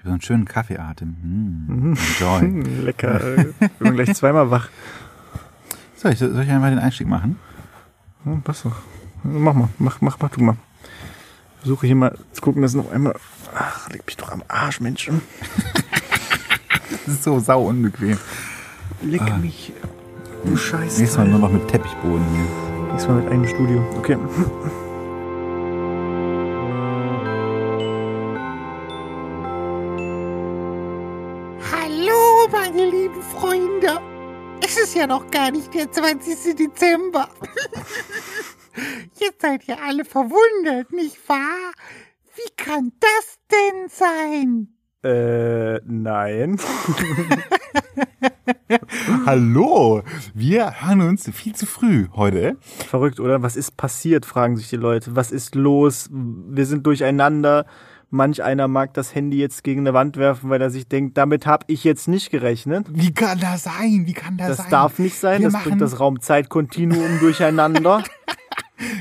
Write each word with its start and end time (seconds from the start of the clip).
Ich 0.00 0.04
habe 0.04 0.12
so 0.12 0.14
einen 0.14 0.22
schönen 0.22 0.44
Kaffeeatem. 0.46 1.14
Mm, 1.20 1.92
enjoy. 1.92 2.62
Lecker. 2.84 3.20
Ich 3.60 3.70
bin 3.72 3.96
gleich 3.96 4.14
zweimal 4.14 4.50
wach. 4.50 4.70
soll, 5.94 6.12
ich, 6.12 6.18
soll 6.18 6.40
ich 6.42 6.48
einmal 6.48 6.70
den 6.70 6.78
Einstieg 6.78 7.06
machen? 7.06 7.38
Ja, 8.24 8.40
passt 8.42 8.64
doch. 8.64 8.76
Mach 9.24 9.52
mal, 9.52 9.68
mach, 9.78 10.00
mach, 10.00 10.18
mach 10.18 10.30
du 10.30 10.42
mal. 10.42 10.56
Versuche 11.58 11.86
hier 11.86 11.96
mal 11.96 12.16
zu 12.32 12.40
gucken, 12.40 12.62
dass 12.62 12.72
noch 12.72 12.90
einmal. 12.90 13.14
Ach, 13.54 13.90
leg 13.90 14.06
mich 14.06 14.16
doch 14.16 14.32
am 14.32 14.42
Arsch, 14.48 14.80
Mensch. 14.80 15.10
Das 17.04 17.06
ist 17.06 17.22
so 17.22 17.38
sau 17.38 17.66
unbequem. 17.66 18.16
Leck 19.02 19.36
mich. 19.36 19.74
Du 20.46 20.56
Scheiß. 20.56 20.96
Nächstes 20.96 21.18
Mal 21.18 21.28
nur 21.28 21.40
noch 21.40 21.52
mit 21.52 21.68
Teppichboden 21.68 22.24
hier. 22.24 22.84
Nächstes 22.86 23.06
Mal 23.06 23.20
mit 23.20 23.30
einem 23.30 23.46
Studio. 23.46 23.86
Okay. 23.98 24.16
Ja 35.00 35.06
noch 35.06 35.30
gar 35.30 35.50
nicht 35.50 35.72
der 35.72 35.90
20. 35.90 36.56
Dezember. 36.56 37.30
Jetzt 39.18 39.40
seid 39.40 39.66
ihr 39.66 39.82
alle 39.82 40.04
verwundert, 40.04 40.92
nicht 40.92 41.16
wahr? 41.26 41.72
Wie 42.36 42.52
kann 42.62 42.92
das 43.00 43.38
denn 43.50 43.88
sein? 43.88 44.68
Äh, 45.02 45.80
nein. 45.86 46.60
Hallo! 49.24 50.02
Wir 50.34 50.82
hören 50.82 51.00
uns 51.00 51.30
viel 51.30 51.54
zu 51.54 51.64
früh 51.64 52.08
heute. 52.14 52.58
Verrückt, 52.60 53.20
oder? 53.20 53.42
Was 53.42 53.56
ist 53.56 53.78
passiert, 53.78 54.26
fragen 54.26 54.58
sich 54.58 54.68
die 54.68 54.76
Leute. 54.76 55.16
Was 55.16 55.32
ist 55.32 55.54
los? 55.54 56.10
Wir 56.12 56.66
sind 56.66 56.86
durcheinander. 56.86 57.64
Manch 58.12 58.42
einer 58.42 58.66
mag 58.66 58.92
das 58.94 59.14
Handy 59.14 59.38
jetzt 59.38 59.62
gegen 59.62 59.80
eine 59.82 59.94
Wand 59.94 60.16
werfen, 60.16 60.50
weil 60.50 60.60
er 60.60 60.70
sich 60.70 60.88
denkt, 60.88 61.16
damit 61.16 61.46
habe 61.46 61.64
ich 61.68 61.84
jetzt 61.84 62.08
nicht 62.08 62.30
gerechnet. 62.30 62.86
Wie 62.90 63.12
kann 63.14 63.38
das 63.38 63.62
sein? 63.62 64.02
Wie 64.04 64.12
kann 64.12 64.36
das, 64.36 64.48
Das 64.48 64.56
sein? 64.58 64.70
darf 64.70 64.98
nicht 64.98 65.16
sein. 65.18 65.42
Wir 65.42 65.50
das 65.50 65.62
bringt 65.62 65.80
das 65.80 66.00
Raumzeitkontinuum 66.00 67.20
durcheinander. 67.20 68.02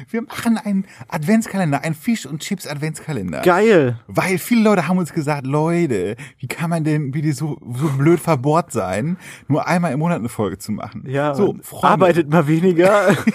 Wir 0.09 0.21
machen 0.23 0.57
einen 0.57 0.85
Adventskalender, 1.07 1.83
einen 1.83 1.95
Fisch- 1.95 2.25
und 2.25 2.41
Chips-Adventskalender. 2.41 3.41
Geil. 3.41 3.99
Weil 4.07 4.37
viele 4.37 4.63
Leute 4.63 4.87
haben 4.87 4.97
uns 4.97 5.13
gesagt, 5.13 5.47
Leute, 5.47 6.15
wie 6.37 6.47
kann 6.47 6.69
man 6.69 6.83
denn 6.83 7.11
bitte 7.11 7.31
so, 7.33 7.57
so 7.73 7.87
blöd 7.97 8.19
verbohrt 8.19 8.71
sein, 8.71 9.17
nur 9.47 9.67
einmal 9.67 9.93
im 9.93 9.99
Monat 9.99 10.19
eine 10.19 10.29
Folge 10.29 10.57
zu 10.57 10.71
machen? 10.71 11.03
Ja, 11.07 11.33
so, 11.33 11.55
Freunde, 11.61 11.87
arbeitet 11.87 12.29
mal 12.29 12.47
weniger. 12.47 13.15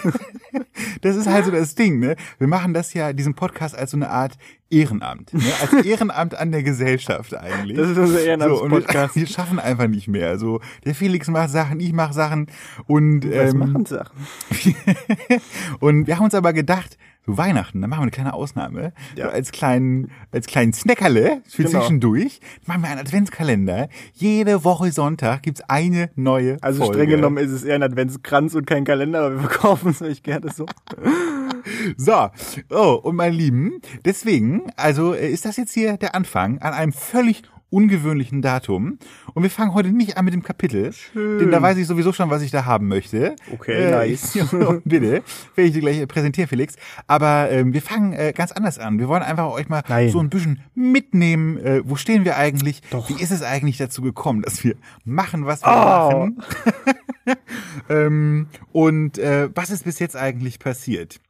Das 1.01 1.17
ist 1.17 1.27
halt 1.27 1.45
so 1.45 1.51
das 1.51 1.75
Ding, 1.75 1.99
ne? 1.99 2.17
Wir 2.39 2.47
machen 2.47 2.75
das 2.75 2.95
ja, 2.95 3.13
diesen 3.13 3.35
Podcast 3.35 3.77
als 3.77 3.91
so 3.91 3.97
eine 3.97 4.09
Art 4.11 4.37
Ehrenamt, 4.71 5.35
ne? 5.35 5.43
Als 5.61 5.73
Ehrenamt 5.85 6.35
an 6.35 6.53
der 6.53 6.63
Gesellschaft 6.63 7.35
eigentlich. 7.35 7.77
Das 7.77 7.91
ist 7.91 7.99
unser 7.99 8.07
So, 8.07 8.15
und 8.15 8.19
wir, 8.19 8.27
Ehrenamtspodcast. 8.27 9.17
wir 9.17 9.27
schaffen 9.27 9.59
einfach 9.59 9.87
nicht 9.87 10.09
mehr. 10.09 10.29
Also 10.29 10.61
der 10.85 10.95
Felix 10.95 11.29
macht 11.29 11.51
Sachen, 11.51 11.81
ich 11.81 11.93
mache 11.93 12.13
Sachen 12.13 12.47
und 12.87 13.29
Was 13.29 13.53
ähm, 13.53 13.59
machen 13.59 13.87
Sachen? 13.87 14.17
Und 15.85 16.07
wir 16.07 16.17
haben 16.17 16.25
uns 16.25 16.35
aber 16.35 16.53
gedacht, 16.53 16.97
so 17.27 17.39
Weihnachten, 17.39 17.81
da 17.81 17.87
machen 17.89 18.01
wir 18.01 18.03
eine 18.03 18.11
kleine 18.11 18.35
Ausnahme, 18.35 18.93
Ja. 19.17 19.27
so 19.27 19.31
als 19.31 19.51
kleinen 19.51 20.11
als 20.31 20.47
kleinen 20.47 20.73
Snackerle 20.75 21.41
für 21.49 21.63
Genau. 21.65 21.81
zwischendurch. 21.81 22.41
Machen 22.67 22.83
wir 22.83 22.91
einen 22.91 23.01
Adventskalender. 23.01 23.89
Jede 24.13 24.63
Woche 24.65 24.93
Sonntag 24.93 25.43
gibt's 25.43 25.63
eine 25.69 26.11
neue 26.17 26.59
Also 26.61 26.81
Folge. 26.85 26.95
streng 27.01 27.09
genommen 27.11 27.39
ist 27.39 27.51
es 27.51 27.65
eher 27.65 27.77
ein 27.77 27.83
Adventskranz 27.83 28.55
und 28.55 28.67
kein 28.67 28.85
Kalender, 28.85 29.21
aber 29.27 29.35
wir 29.37 29.41
verkaufen 29.49 29.91
es 29.91 30.03
euch 30.03 30.23
gerne 30.23 30.51
so. 30.53 30.67
So, 31.97 32.29
oh, 32.71 33.01
und 33.03 33.17
meine 33.17 33.35
Lieben, 33.35 33.81
deswegen, 34.05 34.65
also 34.77 35.15
äh, 35.15 35.31
ist 35.31 35.45
das 35.47 35.57
jetzt 35.57 35.73
hier 35.73 35.97
der 35.97 36.15
Anfang 36.15 36.59
an 36.59 36.75
einem 36.75 36.93
völlig 36.93 37.43
ungewöhnlichen 37.71 38.41
Datum. 38.43 38.99
Und 39.35 39.43
wir 39.43 39.51
fangen 39.51 39.75
heute 39.75 39.91
nicht 39.91 40.17
an 40.17 40.25
mit 40.25 40.35
dem 40.35 40.43
Kapitel, 40.43 40.93
denn 41.15 41.51
da 41.51 41.61
weiß 41.61 41.77
ich 41.79 41.87
sowieso 41.87 42.13
schon, 42.13 42.31
was 42.31 42.43
ich 42.43 42.51
da 42.51 42.65
haben 42.65 42.89
möchte. 42.89 43.35
Okay, 43.53 43.91
nice. 43.91 44.33
bitte, 44.85 45.23
werde 45.55 45.69
ich 45.69 45.73
dir 45.73 45.81
gleich 45.81 46.07
präsentieren, 46.07 46.49
Felix. 46.49 46.77
Aber 47.07 47.51
ähm, 47.51 47.73
wir 47.73 47.83
fangen 47.83 48.13
äh, 48.13 48.33
ganz 48.35 48.53
anders 48.53 48.79
an. 48.79 48.99
Wir 48.99 49.09
wollen 49.09 49.23
einfach 49.23 49.51
euch 49.51 49.69
mal 49.69 49.83
Nein. 49.89 50.11
so 50.11 50.21
ein 50.21 50.31
bisschen 50.31 50.61
mitnehmen. 50.75 51.59
Äh, 51.59 51.83
wo 51.85 51.97
stehen 51.97 52.25
wir 52.25 52.37
eigentlich? 52.37 52.81
Wie 53.09 53.21
ist 53.23 53.31
es 53.31 53.43
eigentlich 53.43 53.77
dazu 53.79 54.03
gekommen, 54.03 54.43
dass 54.43 54.63
wir 54.65 54.77
machen, 55.05 55.47
was 55.47 55.63
wir 55.63 55.69
Oh. 55.73 55.75
machen? 55.75 56.43
ähm, 57.89 58.47
und 58.73 59.19
äh, 59.19 59.49
was 59.55 59.71
ist 59.71 59.85
bis 59.85 59.99
jetzt 59.99 60.17
eigentlich 60.17 60.59
passiert? 60.59 61.21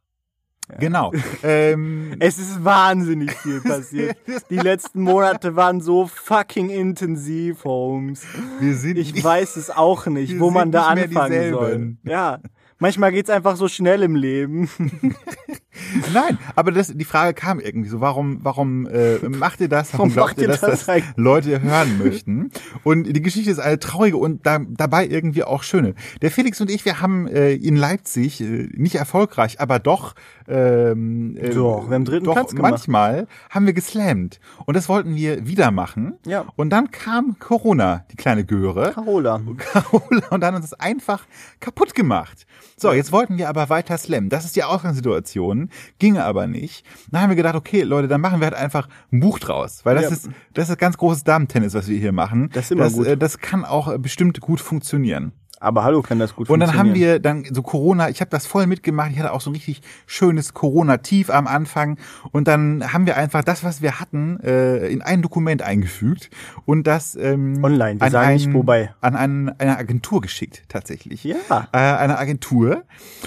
Genau. 0.79 1.11
ähm, 1.43 2.15
Es 2.19 2.39
ist 2.39 2.63
wahnsinnig 2.63 3.31
viel 3.31 3.61
passiert. 3.63 4.17
Die 4.49 4.57
letzten 4.57 5.01
Monate 5.01 5.55
waren 5.55 5.81
so 5.81 6.07
fucking 6.07 6.69
intensiv, 6.69 7.63
Holmes. 7.65 8.23
wir 8.59 8.75
sind 8.75 8.97
Ich 8.97 9.23
weiß 9.23 9.57
es 9.57 9.69
auch 9.69 10.07
nicht, 10.07 10.39
wo 10.39 10.51
man 10.51 10.71
da 10.71 10.95
nicht 10.95 11.07
anfangen 11.07 11.51
soll. 11.51 11.97
Ja. 12.03 12.39
Manchmal 12.77 13.11
geht's 13.11 13.29
einfach 13.29 13.55
so 13.55 13.67
schnell 13.67 14.03
im 14.03 14.15
Leben. 14.15 14.69
Nein, 16.13 16.37
aber 16.55 16.71
das, 16.71 16.93
die 16.95 17.05
Frage 17.05 17.33
kam 17.33 17.59
irgendwie 17.59 17.89
so, 17.89 18.01
warum, 18.01 18.39
warum 18.43 18.87
äh, 18.87 19.17
macht 19.29 19.61
ihr 19.61 19.69
das? 19.69 19.93
Warum 19.93 20.11
glaubt 20.11 20.31
macht 20.31 20.41
ihr 20.41 20.47
dass 20.47 20.61
das 20.61 20.85
das? 20.85 21.03
Leute 21.15 21.61
hören 21.61 21.97
möchten? 21.97 22.51
Und 22.83 23.03
die 23.05 23.21
Geschichte 23.21 23.51
ist 23.51 23.59
eine 23.59 23.79
traurige 23.79 24.17
und 24.17 24.45
da, 24.45 24.59
dabei 24.67 25.07
irgendwie 25.07 25.43
auch 25.43 25.63
schöne. 25.63 25.95
Der 26.21 26.31
Felix 26.31 26.61
und 26.61 26.69
ich, 26.69 26.85
wir 26.85 27.01
haben 27.01 27.27
äh, 27.27 27.53
in 27.53 27.75
Leipzig, 27.75 28.41
äh, 28.41 28.69
nicht 28.73 28.95
erfolgreich, 28.95 29.59
aber 29.59 29.79
doch, 29.79 30.15
ähm, 30.47 31.37
äh, 31.37 31.49
Doch, 31.49 31.89
wir 31.89 31.95
haben 31.95 32.05
dritten 32.05 32.25
doch 32.25 32.33
Platz 32.33 32.51
gemacht. 32.51 32.71
manchmal 32.71 33.27
haben 33.49 33.65
wir 33.65 33.73
geslammt. 33.73 34.39
Und 34.65 34.77
das 34.77 34.89
wollten 34.89 35.15
wir 35.15 35.47
wieder 35.47 35.71
machen. 35.71 36.15
Ja. 36.25 36.45
Und 36.55 36.69
dann 36.69 36.91
kam 36.91 37.37
Corona, 37.39 38.05
die 38.11 38.15
kleine 38.15 38.45
Göre. 38.45 38.91
Carola. 38.91 39.41
Carola 39.57 40.27
und 40.29 40.41
dann 40.41 40.53
hat 40.53 40.61
uns 40.61 40.69
das 40.69 40.79
einfach 40.79 41.25
kaputt 41.59 41.95
gemacht. 41.95 42.45
So, 42.77 42.91
jetzt 42.91 43.11
wollten 43.11 43.37
wir 43.37 43.49
aber 43.49 43.69
weiter 43.69 43.97
slammen. 43.97 44.29
Das 44.29 44.45
ist 44.45 44.55
die 44.55 44.63
Ausgangssituation. 44.63 45.69
Ginge 45.99 46.23
aber 46.23 46.47
nicht. 46.47 46.85
Dann 47.11 47.21
haben 47.21 47.29
wir 47.29 47.35
gedacht, 47.35 47.55
okay, 47.55 47.81
Leute, 47.83 48.07
dann 48.07 48.21
machen 48.21 48.39
wir 48.39 48.45
halt 48.45 48.55
einfach 48.55 48.87
ein 49.11 49.19
Buch 49.19 49.39
draus. 49.39 49.81
Weil 49.83 49.95
das 49.95 50.05
Ja. 50.05 50.09
ist, 50.11 50.29
das 50.53 50.69
ist 50.69 50.77
ganz 50.77 50.97
großes 50.97 51.23
Damentennis, 51.23 51.73
was 51.73 51.87
wir 51.87 51.97
hier 51.99 52.11
machen. 52.11 52.49
Das 52.53 52.65
ist 52.65 52.71
immer 52.71 52.83
das, 52.85 52.93
gut. 52.93 53.07
äh, 53.07 53.17
Das 53.17 53.39
kann 53.39 53.65
auch 53.65 53.97
bestimmt 53.97 54.39
gut 54.41 54.59
funktionieren. 54.61 55.31
Aber 55.59 55.83
hallo, 55.83 56.01
kann 56.01 56.19
das 56.19 56.35
gut 56.35 56.49
Und 56.49 56.59
dann 56.59 56.75
haben 56.75 56.93
wir 56.93 57.19
dann 57.19 57.45
so 57.49 57.61
Corona, 57.61 58.09
ich 58.09 58.19
habe 58.21 58.29
das 58.29 58.45
voll 58.45 58.67
mitgemacht, 58.67 59.11
ich 59.11 59.19
hatte 59.19 59.31
auch 59.31 59.41
so 59.41 59.49
ein 59.49 59.53
richtig 59.53 59.81
schönes 60.05 60.53
Corona-Tief 60.53 61.29
am 61.29 61.47
Anfang 61.47 61.97
und 62.31 62.47
dann 62.47 62.91
haben 62.93 63.05
wir 63.05 63.15
einfach 63.17 63.43
das, 63.43 63.63
was 63.63 63.81
wir 63.81 63.99
hatten, 63.99 64.39
äh, 64.41 64.87
in 64.87 65.01
ein 65.01 65.21
Dokument 65.21 65.61
eingefügt 65.61 66.29
und 66.65 66.85
das 66.87 67.15
ähm, 67.15 67.63
Online, 67.63 67.99
wir 67.99 68.05
an, 68.05 68.11
sagen 68.11 68.33
nicht 68.33 68.45
einen- 68.45 68.53
wobei. 68.55 68.93
an 69.01 69.15
einen, 69.15 69.49
eine 69.59 69.77
Agentur 69.77 70.21
geschickt 70.21 70.63
tatsächlich. 70.67 71.23
Ja. 71.23 71.35
Äh, 71.71 71.77
eine 71.77 72.17
Agentur 72.17 72.83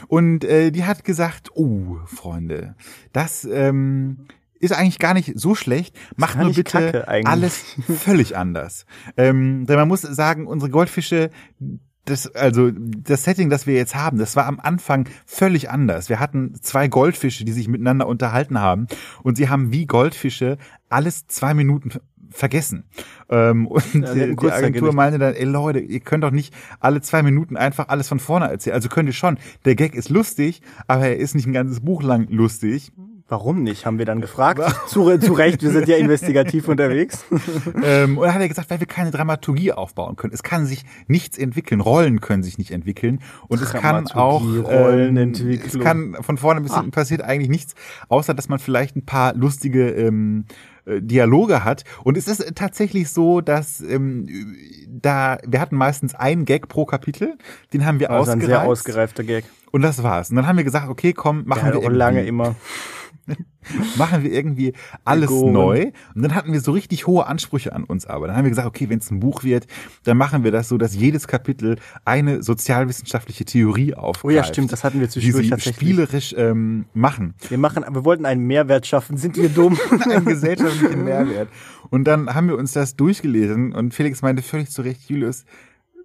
und 0.08 0.44
äh, 0.44 0.70
die 0.70 0.84
hat 0.84 1.04
gesagt, 1.04 1.50
oh 1.54 1.96
Freunde, 2.06 2.74
das 3.12 3.44
ähm, 3.50 4.26
ist 4.60 4.72
eigentlich 4.72 4.98
gar 4.98 5.14
nicht 5.14 5.32
so 5.38 5.54
schlecht. 5.54 5.96
Macht 6.16 6.36
nur 6.36 6.48
nicht 6.48 6.56
bitte 6.56 7.06
alles 7.08 7.64
völlig 7.96 8.36
anders. 8.36 8.86
Ähm, 9.16 9.66
denn 9.66 9.76
man 9.76 9.88
muss 9.88 10.02
sagen, 10.02 10.46
unsere 10.46 10.70
Goldfische, 10.70 11.30
das, 12.08 12.34
also 12.34 12.70
das 12.72 13.24
Setting, 13.24 13.50
das 13.50 13.66
wir 13.66 13.74
jetzt 13.74 13.94
haben, 13.94 14.18
das 14.18 14.36
war 14.36 14.46
am 14.46 14.60
Anfang 14.60 15.08
völlig 15.26 15.70
anders. 15.70 16.08
Wir 16.08 16.20
hatten 16.20 16.54
zwei 16.60 16.88
Goldfische, 16.88 17.44
die 17.44 17.52
sich 17.52 17.68
miteinander 17.68 18.06
unterhalten 18.06 18.60
haben 18.60 18.86
und 19.22 19.36
sie 19.36 19.48
haben 19.48 19.72
wie 19.72 19.86
Goldfische 19.86 20.58
alles 20.88 21.26
zwei 21.26 21.54
Minuten 21.54 21.90
ver- 21.90 22.00
vergessen. 22.30 22.84
Ähm, 23.30 23.66
und 23.66 23.82
Ja, 23.94 24.12
die 24.14 24.36
die, 24.36 24.50
Agentur 24.50 24.92
meinte 24.92 25.18
dann, 25.18 25.34
ey 25.34 25.44
Leute, 25.44 25.78
ihr 25.78 26.00
könnt 26.00 26.24
doch 26.24 26.30
nicht 26.30 26.52
alle 26.78 27.00
zwei 27.00 27.22
Minuten 27.22 27.56
einfach 27.56 27.88
alles 27.88 28.08
von 28.08 28.18
vorne 28.18 28.48
erzählen. 28.50 28.74
Also 28.74 28.88
könnt 28.90 29.08
ihr 29.08 29.14
schon. 29.14 29.38
Der 29.64 29.74
Gag 29.76 29.94
ist 29.94 30.10
lustig, 30.10 30.60
aber 30.86 31.06
er 31.06 31.16
ist 31.16 31.34
nicht 31.34 31.46
ein 31.46 31.52
ganzes 31.54 31.80
Buch 31.80 32.02
lang 32.02 32.26
lustig. 32.28 32.92
Warum 33.30 33.62
nicht, 33.62 33.84
haben 33.84 33.98
wir 33.98 34.06
dann 34.06 34.22
gefragt. 34.22 34.58
zu, 34.88 35.18
zu 35.18 35.32
Recht, 35.34 35.62
wir 35.62 35.70
sind 35.70 35.86
ja 35.86 35.98
investigativ 35.98 36.66
unterwegs. 36.68 37.26
Ähm, 37.84 38.16
und 38.16 38.24
dann 38.24 38.32
hat 38.32 38.40
er 38.40 38.48
gesagt, 38.48 38.70
weil 38.70 38.80
wir 38.80 38.86
keine 38.86 39.10
Dramaturgie 39.10 39.72
aufbauen 39.72 40.16
können. 40.16 40.32
Es 40.32 40.42
kann 40.42 40.64
sich 40.64 40.84
nichts 41.08 41.36
entwickeln. 41.36 41.82
Rollen 41.82 42.22
können 42.22 42.42
sich 42.42 42.56
nicht 42.56 42.70
entwickeln. 42.70 43.20
Und 43.46 43.60
es 43.60 43.70
kann 43.72 44.06
auch, 44.08 44.42
ähm, 44.70 45.16
es 45.16 45.78
kann 45.78 46.16
von 46.20 46.38
vorne 46.38 46.62
bis 46.62 46.74
hinten 46.74 46.90
passiert 46.90 47.20
eigentlich 47.20 47.50
nichts, 47.50 47.74
außer 48.08 48.32
dass 48.32 48.48
man 48.48 48.58
vielleicht 48.58 48.96
ein 48.96 49.04
paar 49.04 49.34
lustige 49.34 49.90
ähm, 49.90 50.46
äh, 50.46 50.77
Dialoge 51.00 51.64
hat. 51.64 51.84
Und 52.04 52.16
es 52.16 52.28
ist 52.28 52.54
tatsächlich 52.54 53.10
so, 53.10 53.40
dass 53.40 53.80
ähm, 53.80 54.26
da, 54.88 55.38
wir 55.46 55.60
hatten 55.60 55.76
meistens 55.76 56.14
einen 56.14 56.44
Gag 56.44 56.68
pro 56.68 56.84
Kapitel, 56.86 57.36
den 57.72 57.84
haben 57.86 58.00
wir 58.00 58.10
Also 58.10 58.30
ein 58.32 58.40
sehr 58.40 58.62
ausgereifter 58.62 59.24
Gag. 59.24 59.44
Und 59.70 59.82
das 59.82 60.02
war's. 60.02 60.30
Und 60.30 60.36
dann 60.36 60.46
haben 60.46 60.56
wir 60.56 60.64
gesagt, 60.64 60.88
okay, 60.88 61.12
komm, 61.12 61.44
machen 61.46 61.62
hat 61.62 61.74
wir 61.74 61.80
auch 61.80 61.90
lange 61.90 62.24
irgendwie- 62.24 62.28
immer. 62.28 62.54
machen 63.96 64.22
wir 64.22 64.32
irgendwie 64.32 64.72
alles 65.04 65.28
Goren. 65.28 65.52
neu. 65.52 65.92
Und 66.14 66.22
dann 66.22 66.34
hatten 66.34 66.52
wir 66.52 66.60
so 66.60 66.72
richtig 66.72 67.06
hohe 67.06 67.26
Ansprüche 67.26 67.72
an 67.72 67.84
uns 67.84 68.06
aber. 68.06 68.26
Dann 68.26 68.36
haben 68.36 68.44
wir 68.44 68.50
gesagt, 68.50 68.68
okay, 68.68 68.88
wenn 68.88 68.98
es 68.98 69.10
ein 69.10 69.20
Buch 69.20 69.44
wird, 69.44 69.66
dann 70.04 70.16
machen 70.16 70.44
wir 70.44 70.52
das 70.52 70.68
so, 70.68 70.78
dass 70.78 70.94
jedes 70.94 71.28
Kapitel 71.28 71.76
eine 72.04 72.42
sozialwissenschaftliche 72.42 73.44
Theorie 73.44 73.94
aufgreift. 73.94 74.24
Oh 74.24 74.30
ja, 74.30 74.44
stimmt, 74.44 74.72
das 74.72 74.84
hatten 74.84 75.00
wir 75.00 75.06
die 75.06 75.12
zwischendurch 75.12 75.44
sie 75.44 75.50
tatsächlich. 75.50 75.76
spielerisch 75.76 76.34
ähm, 76.36 76.86
machen. 76.94 77.34
Wir 77.48 77.58
machen, 77.58 77.84
wir 77.90 78.04
wollten 78.04 78.26
einen 78.26 78.46
Mehrwert 78.46 78.86
schaffen. 78.86 79.16
Sind 79.16 79.36
wir 79.36 79.48
dumm? 79.48 79.78
einen 80.00 80.24
gesellschaftlichen 80.24 81.04
Mehrwert. 81.04 81.48
Und 81.90 82.04
dann 82.04 82.34
haben 82.34 82.48
wir 82.48 82.56
uns 82.56 82.72
das 82.72 82.96
durchgelesen 82.96 83.72
und 83.72 83.94
Felix 83.94 84.22
meinte 84.22 84.42
völlig 84.42 84.70
zu 84.70 84.82
Recht, 84.82 85.08
Julius, 85.08 85.44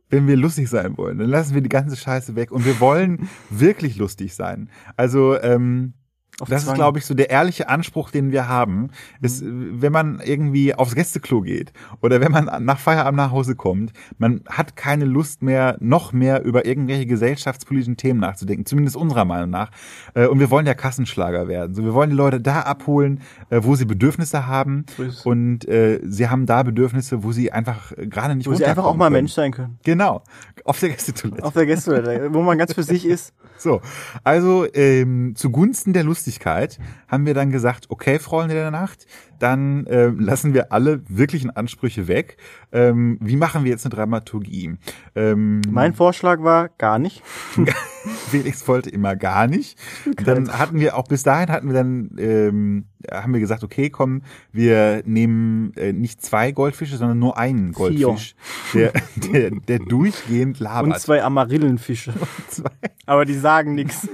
wenn 0.09 0.27
wir 0.27 0.37
lustig 0.37 0.69
sein 0.69 0.95
wollen, 0.97 1.17
dann 1.17 1.29
lassen 1.29 1.55
wir 1.55 1.61
die 1.61 1.69
ganze 1.69 1.95
Scheiße 1.95 2.35
weg 2.35 2.51
und 2.51 2.65
wir 2.65 2.79
wollen 2.79 3.29
wirklich 3.49 3.97
lustig 3.97 4.35
sein. 4.35 4.69
Also 4.95 5.39
ähm, 5.41 5.93
Das 6.39 6.49
ist, 6.49 6.65
Zwang. 6.65 6.75
glaube 6.75 6.99
ich, 6.99 7.05
so 7.05 7.13
der 7.13 7.29
ehrliche 7.29 7.69
Anspruch, 7.69 8.09
den 8.09 8.31
wir 8.31 8.47
haben. 8.47 8.89
Ist, 9.21 9.43
wenn 9.45 9.91
man 9.91 10.19
irgendwie 10.19 10.73
aufs 10.73 10.95
Gästeklo 10.95 11.41
geht 11.41 11.71
oder 12.01 12.21
wenn 12.21 12.31
man 12.31 12.49
nach 12.65 12.79
Feierabend 12.79 13.17
nach 13.17 13.31
Hause 13.31 13.55
kommt, 13.55 13.93
man 14.17 14.41
hat 14.49 14.75
keine 14.75 15.05
Lust 15.05 15.43
mehr, 15.43 15.77
noch 15.79 16.11
mehr 16.11 16.43
über 16.43 16.65
irgendwelche 16.65 17.05
gesellschaftspolitischen 17.05 17.97
Themen 17.97 18.19
nachzudenken, 18.19 18.65
zumindest 18.65 18.97
unserer 18.97 19.25
Meinung 19.25 19.51
nach. 19.51 19.69
Äh, 20.15 20.25
Und 20.25 20.39
wir 20.39 20.49
wollen 20.49 20.65
ja 20.65 20.73
Kassenschlager 20.73 21.47
werden. 21.47 21.75
So, 21.75 21.83
wir 21.83 21.93
wollen 21.93 22.09
die 22.09 22.15
Leute 22.15 22.41
da 22.41 22.61
abholen, 22.61 23.21
äh, 23.49 23.59
wo 23.61 23.75
sie 23.75 23.85
Bedürfnisse 23.85 24.47
haben. 24.47 24.85
Ist 24.97 25.19
es. 25.19 25.25
Und 25.25 25.67
äh, 25.67 25.99
sie 26.03 26.29
haben 26.29 26.45
da 26.47 26.63
Bedürfnisse, 26.63 27.23
wo 27.23 27.31
sie 27.31 27.51
einfach 27.51 27.91
äh, 27.91 28.07
gerade 28.07 28.35
nicht 28.35 28.47
Wo 28.47 28.55
sie 28.55 28.65
einfach 28.65 28.85
auch 28.85 28.95
mal 28.95 29.05
können. 29.05 29.13
Mensch 29.17 29.33
sein 29.33 29.51
können. 29.51 29.77
Genau, 29.83 30.23
auf 30.65 30.79
der 30.79 30.89
Gästetoilette. 30.89 31.43
Auf 31.43 31.53
der 31.53 31.65
Gästetoilette, 31.67 32.33
wo 32.33 32.41
man 32.41 32.57
ganz 32.57 32.73
für 32.73 32.83
sich 32.83 33.05
ist. 33.05 33.33
So, 33.57 33.81
also 34.23 34.65
ähm, 34.73 35.33
zugunsten 35.35 35.93
der 35.93 36.03
Lustigkeit 36.23 36.79
haben 37.09 37.25
wir 37.25 37.33
dann 37.33 37.51
gesagt, 37.51 37.87
okay, 37.89 38.17
Freunde 38.17 38.55
der 38.55 38.71
Nacht, 38.71 39.05
dann 39.39 39.85
ähm, 39.89 40.19
lassen 40.21 40.53
wir 40.53 40.71
alle 40.71 41.01
wirklichen 41.09 41.51
Ansprüche 41.51 42.07
weg. 42.07 42.37
Ähm, 42.71 43.17
wie 43.21 43.35
machen 43.35 43.65
wir 43.65 43.71
jetzt 43.71 43.85
eine 43.85 43.93
Dramaturgie? 43.93 44.75
Ähm, 45.15 45.61
Mein 45.69 45.93
Vorschlag 45.93 46.41
war 46.41 46.69
gar 46.69 46.97
nicht. 46.97 47.21
Felix 48.29 48.67
wollte 48.67 48.89
immer 48.89 49.15
gar 49.15 49.47
nicht. 49.47 49.77
Dann 50.23 50.57
hatten 50.57 50.79
wir 50.79 50.97
auch 50.97 51.07
bis 51.07 51.23
dahin 51.23 51.49
hatten 51.49 51.67
wir 51.67 51.73
dann 51.73 52.09
ähm, 52.17 52.85
haben 53.11 53.33
wir 53.33 53.39
gesagt, 53.39 53.63
okay, 53.63 53.89
komm, 53.89 54.21
wir 54.51 55.03
nehmen 55.05 55.73
äh, 55.75 55.93
nicht 55.93 56.21
zwei 56.21 56.51
Goldfische, 56.51 56.97
sondern 56.97 57.19
nur 57.19 57.37
einen 57.37 57.73
Goldfisch, 57.73 58.35
der, 58.73 58.93
der, 59.15 59.51
der 59.51 59.79
durchgehend 59.79 60.59
labert. 60.59 60.93
Und 60.93 60.99
zwei 60.99 61.23
Amarillenfische. 61.23 62.13
Zwei. 62.49 62.71
Aber 63.05 63.25
die 63.25 63.35
sagen 63.35 63.75
nichts. 63.75 64.07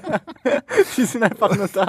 Die 0.96 1.04
sind 1.04 1.22
einfach 1.22 1.56
nur 1.56 1.68
da. 1.68 1.88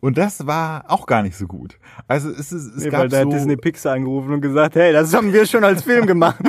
Und 0.00 0.18
das 0.18 0.46
war 0.46 0.84
auch 0.88 1.06
gar 1.06 1.22
nicht 1.22 1.36
so 1.36 1.46
gut. 1.46 1.78
Also 2.06 2.30
es, 2.30 2.52
ist, 2.52 2.76
es 2.76 2.84
Nee, 2.84 2.90
gab 2.90 3.00
weil 3.00 3.08
da 3.08 3.22
so, 3.22 3.28
hat 3.28 3.32
Disney 3.32 3.56
Pixar 3.56 3.94
angerufen 3.94 4.32
und 4.32 4.40
gesagt, 4.40 4.76
hey, 4.76 4.92
das 4.92 5.14
haben 5.14 5.32
wir 5.32 5.46
schon 5.46 5.64
als 5.64 5.82
Film 5.82 6.06
gemacht. 6.06 6.40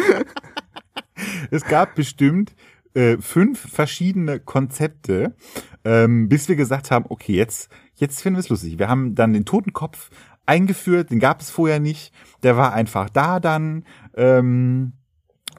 es 1.51 1.66
gab 1.66 1.96
bestimmt 1.96 2.56
äh, 2.94 3.18
fünf 3.18 3.60
verschiedene 3.72 4.40
Konzepte, 4.40 5.36
ähm, 5.84 6.30
bis 6.30 6.48
wir 6.48 6.56
gesagt 6.56 6.92
haben, 6.92 7.06
okay, 7.10 7.34
jetzt, 7.34 7.69
jetzt 7.95 8.22
finden 8.22 8.38
wir 8.38 8.42
es 8.42 8.50
lustig. 8.50 8.80
Wir 8.80 8.90
haben 8.90 9.16
dann 9.16 9.34
den 9.34 9.45
Totenkopf 9.45 10.10
eingeführt, 10.45 11.12
den 11.12 11.19
gab 11.19 11.42
es 11.42 11.52
vorher 11.52 11.80
nicht. 11.80 12.13
Der 12.44 12.57
war 12.57 12.74
einfach 12.74 13.10
da 13.10 13.40
dann. 13.40 13.86
Ähm, 14.16 14.94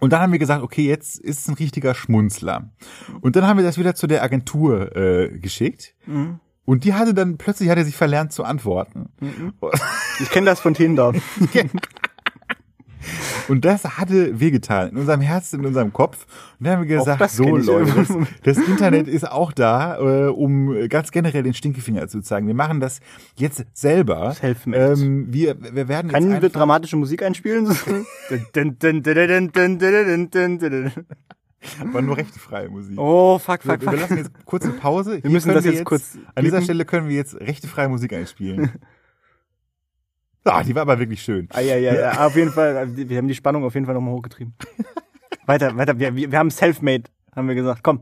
und 0.01 0.13
dann 0.13 0.21
haben 0.21 0.33
wir 0.33 0.39
gesagt, 0.39 0.63
okay, 0.63 0.87
jetzt 0.87 1.19
ist 1.19 1.41
es 1.41 1.49
ein 1.49 1.55
richtiger 1.55 1.95
Schmunzler. 1.95 2.71
Und 3.21 3.37
dann 3.37 3.47
haben 3.47 3.59
wir 3.59 3.65
das 3.65 3.79
wieder 3.79 3.95
zu 3.95 4.07
der 4.07 4.23
Agentur 4.23 4.97
äh, 4.97 5.39
geschickt. 5.39 5.95
Und 6.65 6.85
die 6.85 6.95
hatte 6.95 7.15
dann 7.15 7.37
plötzlich 7.37 7.69
hat 7.69 7.79
er 7.79 7.85
sich 7.85 7.97
verlernt 7.97 8.33
zu 8.33 8.45
antworten. 8.45 9.11
Ich 10.21 10.31
kenne 10.31 10.47
das 10.47 10.61
von 10.61 10.75
Tinder. 10.75 11.13
Und 13.49 13.65
das 13.65 13.85
hatte 13.85 14.41
wehgetan 14.41 14.91
in 14.91 14.97
unserem 14.99 15.21
Herzen, 15.21 15.61
in 15.61 15.67
unserem 15.67 15.93
Kopf. 15.93 16.27
Und 16.59 16.67
dann 16.67 16.77
haben 16.79 16.89
wir 16.89 16.99
gesagt, 16.99 17.31
so 17.31 17.57
Leute, 17.57 17.93
das, 17.95 18.57
das, 18.57 18.69
Internet 18.69 19.09
ist 19.09 19.31
auch 19.31 19.53
da, 19.53 19.99
äh, 19.99 20.29
um 20.29 20.89
ganz 20.89 21.11
generell 21.11 21.43
den 21.43 21.55
Stinkefinger 21.55 22.09
zu 22.09 22.21
zeigen. 22.21 22.47
Wir 22.47 22.55
machen 22.55 22.81
das 22.81 23.01
jetzt 23.37 23.65
selber. 23.73 24.35
Ähm, 24.43 25.33
wir, 25.33 25.57
wir 25.61 25.89
werden 25.89 26.11
Können 26.11 26.31
jetzt 26.33 26.43
wir 26.43 26.49
dramatische 26.51 26.97
Musik 26.97 27.23
einspielen? 27.23 27.75
Aber 31.81 32.01
nur 32.01 32.17
rechtefreie 32.17 32.69
Musik. 32.69 32.99
Oh, 32.99 33.39
fuck, 33.39 33.63
fuck, 33.63 33.83
fuck. 33.83 33.93
Wir 33.93 33.99
lassen 33.99 34.17
jetzt 34.17 34.31
kurze 34.47 34.71
Pause. 34.71 35.15
Wir 35.15 35.21
Hier 35.23 35.31
müssen 35.31 35.53
das 35.53 35.65
wir 35.65 35.73
jetzt, 35.73 35.81
jetzt 35.81 35.87
kurz. 35.87 36.19
An 36.35 36.45
dieser 36.45 36.63
Stelle 36.63 36.85
können 36.85 37.09
wir 37.09 37.17
jetzt 37.17 37.35
rechtefreie 37.39 37.89
Musik 37.89 38.13
einspielen. 38.13 38.73
Ah, 40.45 40.63
die 40.63 40.75
war 40.75 40.83
aber 40.83 40.99
wirklich 40.99 41.23
schön. 41.23 41.49
Ah, 41.53 41.61
ja, 41.61 41.77
ja, 41.77 41.95
ja, 41.95 42.27
auf 42.27 42.35
jeden 42.35 42.51
Fall. 42.51 42.97
Wir 42.97 43.19
haben 43.19 43.29
die 43.29 43.35
Spannung 43.35 43.65
auf 43.65 43.75
jeden 43.75 43.87
Fall 43.87 43.95
nochmal 43.95 44.15
hochgetrieben. 44.15 44.55
weiter, 45.47 45.77
weiter. 45.77 45.99
Wir, 45.99 46.15
wir 46.15 46.39
haben 46.39 46.51
Selfmade, 46.51 47.05
haben 47.37 47.49
wir 47.49 47.55
gesagt. 47.55 47.83
Komm. 47.83 48.01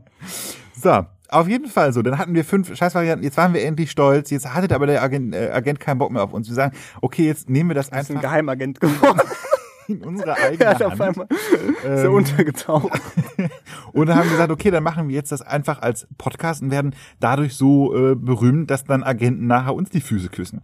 So, 0.73 1.05
auf 1.29 1.47
jeden 1.47 1.67
Fall 1.67 1.91
so. 1.91 2.01
Dann 2.01 2.17
hatten 2.17 2.33
wir 2.33 2.45
fünf 2.45 2.75
Scheißvarianten. 2.75 3.23
Jetzt 3.23 3.37
waren 3.37 3.53
wir 3.53 3.63
endlich 3.63 3.91
stolz. 3.91 4.29
Jetzt 4.29 4.53
hatte 4.53 4.73
aber 4.73 4.87
der 4.87 5.03
Agent, 5.03 5.35
äh, 5.35 5.49
Agent 5.51 5.79
keinen 5.79 5.97
Bock 5.97 6.11
mehr 6.11 6.23
auf 6.23 6.33
uns. 6.33 6.47
Wir 6.47 6.55
sagen, 6.55 6.75
okay, 7.01 7.25
jetzt 7.25 7.49
nehmen 7.49 7.69
wir 7.69 7.75
das 7.75 7.89
Das 7.89 8.03
ist 8.03 8.09
ein 8.09 8.17
einfach 8.17 8.29
Geheimagent 8.29 8.79
geworden. 8.79 9.19
in 9.89 10.01
unsere 10.05 10.31
Er 10.31 10.49
eigene 10.49 10.85
auf 10.85 10.99
Hand. 10.99 11.01
einmal 11.01 11.27
ist 11.29 11.83
er 11.83 12.11
untergetaucht. 12.11 13.01
Und 13.91 14.13
haben 14.13 14.29
gesagt, 14.29 14.51
okay, 14.51 14.69
dann 14.69 14.83
machen 14.83 15.07
wir 15.07 15.15
jetzt 15.15 15.31
das 15.31 15.41
einfach 15.41 15.81
als 15.81 16.07
Podcast 16.17 16.61
und 16.61 16.69
werden 16.69 16.93
dadurch 17.19 17.55
so 17.55 17.95
äh, 17.95 18.15
berühmt, 18.15 18.69
dass 18.69 18.83
dann 18.83 19.03
Agenten 19.03 19.47
nachher 19.47 19.73
uns 19.73 19.89
die 19.89 20.01
Füße 20.01 20.29
küssen. 20.29 20.61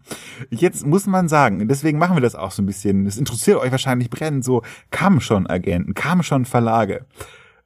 Jetzt 0.51 0.85
muss 0.85 1.07
man 1.07 1.27
sagen, 1.27 1.67
deswegen 1.67 1.97
machen 1.97 2.15
wir 2.15 2.21
das 2.21 2.35
auch 2.35 2.51
so 2.51 2.61
ein 2.61 2.67
bisschen. 2.67 3.05
Das 3.05 3.17
interessiert 3.17 3.57
euch 3.57 3.71
wahrscheinlich 3.71 4.11
brennend. 4.11 4.43
So 4.43 4.61
kamen 4.91 5.21
schon 5.21 5.47
Agenten, 5.47 5.95
kamen 5.95 6.21
schon 6.21 6.45
Verlage. 6.45 7.05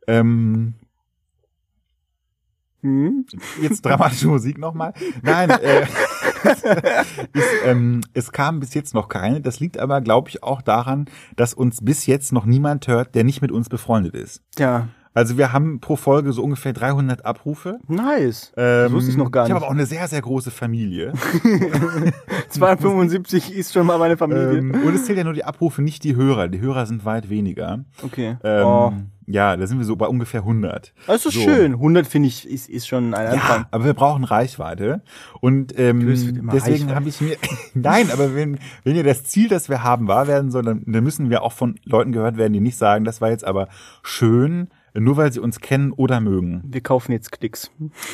Ähm, 0.07 0.75
Hm? 2.81 3.25
jetzt 3.61 3.85
dramatische 3.85 4.27
Musik 4.27 4.57
nochmal. 4.57 4.93
Nein, 5.21 5.49
äh, 5.49 5.85
es, 7.33 7.45
ähm, 7.65 8.01
es 8.13 8.31
kam 8.31 8.59
bis 8.61 8.73
jetzt 8.73 8.93
noch 8.93 9.09
keine. 9.09 9.41
Das 9.41 9.59
liegt 9.59 9.77
aber, 9.77 9.99
glaube 10.01 10.29
ich, 10.29 10.43
auch 10.43 10.61
daran, 10.61 11.05
dass 11.35 11.53
uns 11.53 11.83
bis 11.83 12.05
jetzt 12.05 12.31
noch 12.31 12.45
niemand 12.45 12.87
hört, 12.87 13.15
der 13.15 13.23
nicht 13.23 13.41
mit 13.41 13.51
uns 13.51 13.67
befreundet 13.67 14.15
ist. 14.15 14.41
Ja. 14.57 14.87
Also 15.13 15.37
wir 15.37 15.51
haben 15.53 15.79
pro 15.79 15.95
Folge 15.95 16.31
so 16.33 16.43
ungefähr 16.43 16.71
300 16.71 17.25
Abrufe. 17.25 17.79
Nice. 17.87 18.53
Ähm, 18.55 18.83
das 18.83 18.91
wusste 18.91 19.11
ich 19.11 19.17
noch 19.17 19.31
gar 19.31 19.43
Ich 19.43 19.49
nicht. 19.49 19.55
habe 19.55 19.65
aber 19.65 19.71
auch 19.71 19.75
eine 19.75 19.85
sehr, 19.85 20.07
sehr 20.07 20.21
große 20.21 20.51
Familie. 20.51 21.13
275 22.49 23.53
ist 23.53 23.73
schon 23.73 23.85
mal 23.85 23.97
meine 23.97 24.17
Familie. 24.17 24.57
ähm, 24.59 24.71
und 24.85 24.93
es 24.93 25.05
zählt 25.05 25.17
ja 25.17 25.23
nur 25.23 25.33
die 25.33 25.43
Abrufe, 25.43 25.81
nicht 25.81 26.03
die 26.03 26.15
Hörer. 26.15 26.47
Die 26.47 26.59
Hörer 26.59 26.85
sind 26.85 27.05
weit 27.05 27.29
weniger. 27.29 27.83
okay. 28.03 28.37
Ähm, 28.43 28.65
oh. 28.65 28.93
Ja, 29.31 29.55
da 29.55 29.67
sind 29.67 29.77
wir 29.77 29.85
so 29.85 29.95
bei 29.95 30.07
ungefähr 30.07 30.39
100. 30.41 30.91
Das 31.05 31.23
ist 31.23 31.35
so. 31.35 31.41
schön. 31.41 31.73
100 31.73 32.07
finde 32.07 32.29
ich, 32.29 32.49
ist, 32.49 32.67
ist 32.67 32.87
schon 32.87 33.13
ein 33.13 33.13
Anfang. 33.13 33.59
Ja, 33.61 33.67
aber 33.69 33.85
wir 33.85 33.93
brauchen 33.93 34.23
Reichweite. 34.23 35.03
Und 35.39 35.77
ähm, 35.77 36.03
deswegen 36.07 36.95
habe 36.95 37.09
ich 37.09 37.21
mir. 37.21 37.37
Nein, 37.75 38.09
aber 38.11 38.33
wenn, 38.33 38.57
wenn 38.83 38.95
ja 38.95 39.03
das 39.03 39.25
Ziel, 39.25 39.47
das 39.47 39.69
wir 39.69 39.83
haben, 39.83 40.07
wahr 40.07 40.25
werden 40.25 40.49
soll, 40.49 40.63
dann, 40.63 40.81
dann 40.87 41.03
müssen 41.03 41.29
wir 41.29 41.43
auch 41.43 41.53
von 41.53 41.75
Leuten 41.83 42.11
gehört 42.11 42.37
werden, 42.37 42.53
die 42.53 42.59
nicht 42.59 42.77
sagen, 42.77 43.05
das 43.05 43.21
war 43.21 43.29
jetzt 43.29 43.45
aber 43.45 43.67
schön, 44.01 44.69
nur 44.93 45.17
weil 45.17 45.31
sie 45.31 45.39
uns 45.39 45.59
kennen 45.59 45.91
oder 45.91 46.19
mögen. 46.21 46.61
Wir 46.65 46.81
kaufen 46.81 47.11
jetzt 47.11 47.31
Klicks. 47.31 47.71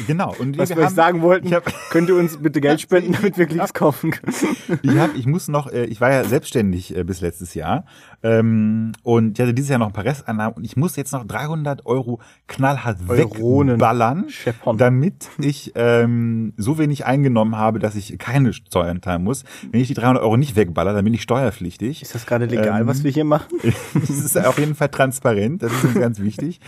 Genau. 0.08 0.34
Und 0.40 0.58
Was 0.58 0.70
wir 0.70 0.78
wir 0.78 0.86
haben- 0.86 0.96
sagen 0.96 1.22
wollten, 1.22 1.54
hab, 1.54 1.66
könnt 1.90 2.10
ihr 2.10 2.16
uns 2.16 2.38
bitte 2.38 2.62
Geld 2.62 2.82
spenden, 2.82 3.14
damit 3.14 3.38
wir 3.38 3.46
Klicks 3.46 3.74
kaufen 3.74 4.12
können. 4.12 4.34
ich, 4.82 4.98
hab, 4.98 5.16
ich 5.16 5.26
muss 5.26 5.48
noch, 5.48 5.72
äh, 5.72 5.86
ich 5.86 6.02
war 6.02 6.12
ja 6.12 6.24
selbstständig 6.24 6.96
äh, 6.96 7.04
bis 7.04 7.22
letztes 7.22 7.54
Jahr 7.54 7.86
ähm, 8.26 8.94
und 9.04 9.38
ich 9.38 9.42
hatte 9.44 9.54
dieses 9.54 9.70
Jahr 9.70 9.78
noch 9.78 9.86
ein 9.86 9.94
paar 9.94 10.04
Resteinnahmen 10.04 10.56
und 10.56 10.64
ich 10.64 10.76
muss 10.76 10.96
jetzt 10.96 11.14
noch 11.14 11.26
300 11.28 11.86
Euro 11.86 12.20
knallhart 12.48 12.98
Euronen. 13.08 13.76
wegballern, 13.76 14.30
Chefhon. 14.30 14.80
damit 14.80 15.30
ich 15.38 15.74
ähm, 15.76 16.54
so 16.58 16.80
wenig 16.80 17.06
eingenommen 17.06 17.56
habe, 17.56 17.78
dass 17.78 17.94
ich 17.94 18.18
keine 18.18 18.52
Steuern 18.54 19.00
zahlen 19.04 19.24
muss. 19.24 19.44
Wenn 19.72 19.80
ich 19.80 19.90
die 19.90 19.94
300 19.94 20.24
Euro 20.24 20.38
nicht 20.38 20.56
wegballer, 20.56 20.94
dann 20.94 21.06
bin 21.06 21.14
ich 21.14 21.22
steuerpflichtig. 21.22 22.02
Ist 22.02 22.16
das 22.16 22.26
gerade 22.26 22.46
legal, 22.46 22.82
Ähm, 22.82 22.88
was 22.88 23.04
wir 23.04 23.12
hier 23.12 23.26
machen? 23.26 23.60
Es 23.94 24.10
ist 24.10 24.38
auf 24.38 24.58
jeden 24.58 24.74
Fall 24.74 24.90
transparent, 24.90 25.62
das 25.62 25.72
ist 25.72 25.84
uns 25.86 25.94
ganz 25.94 26.20
wichtig. 26.20 26.60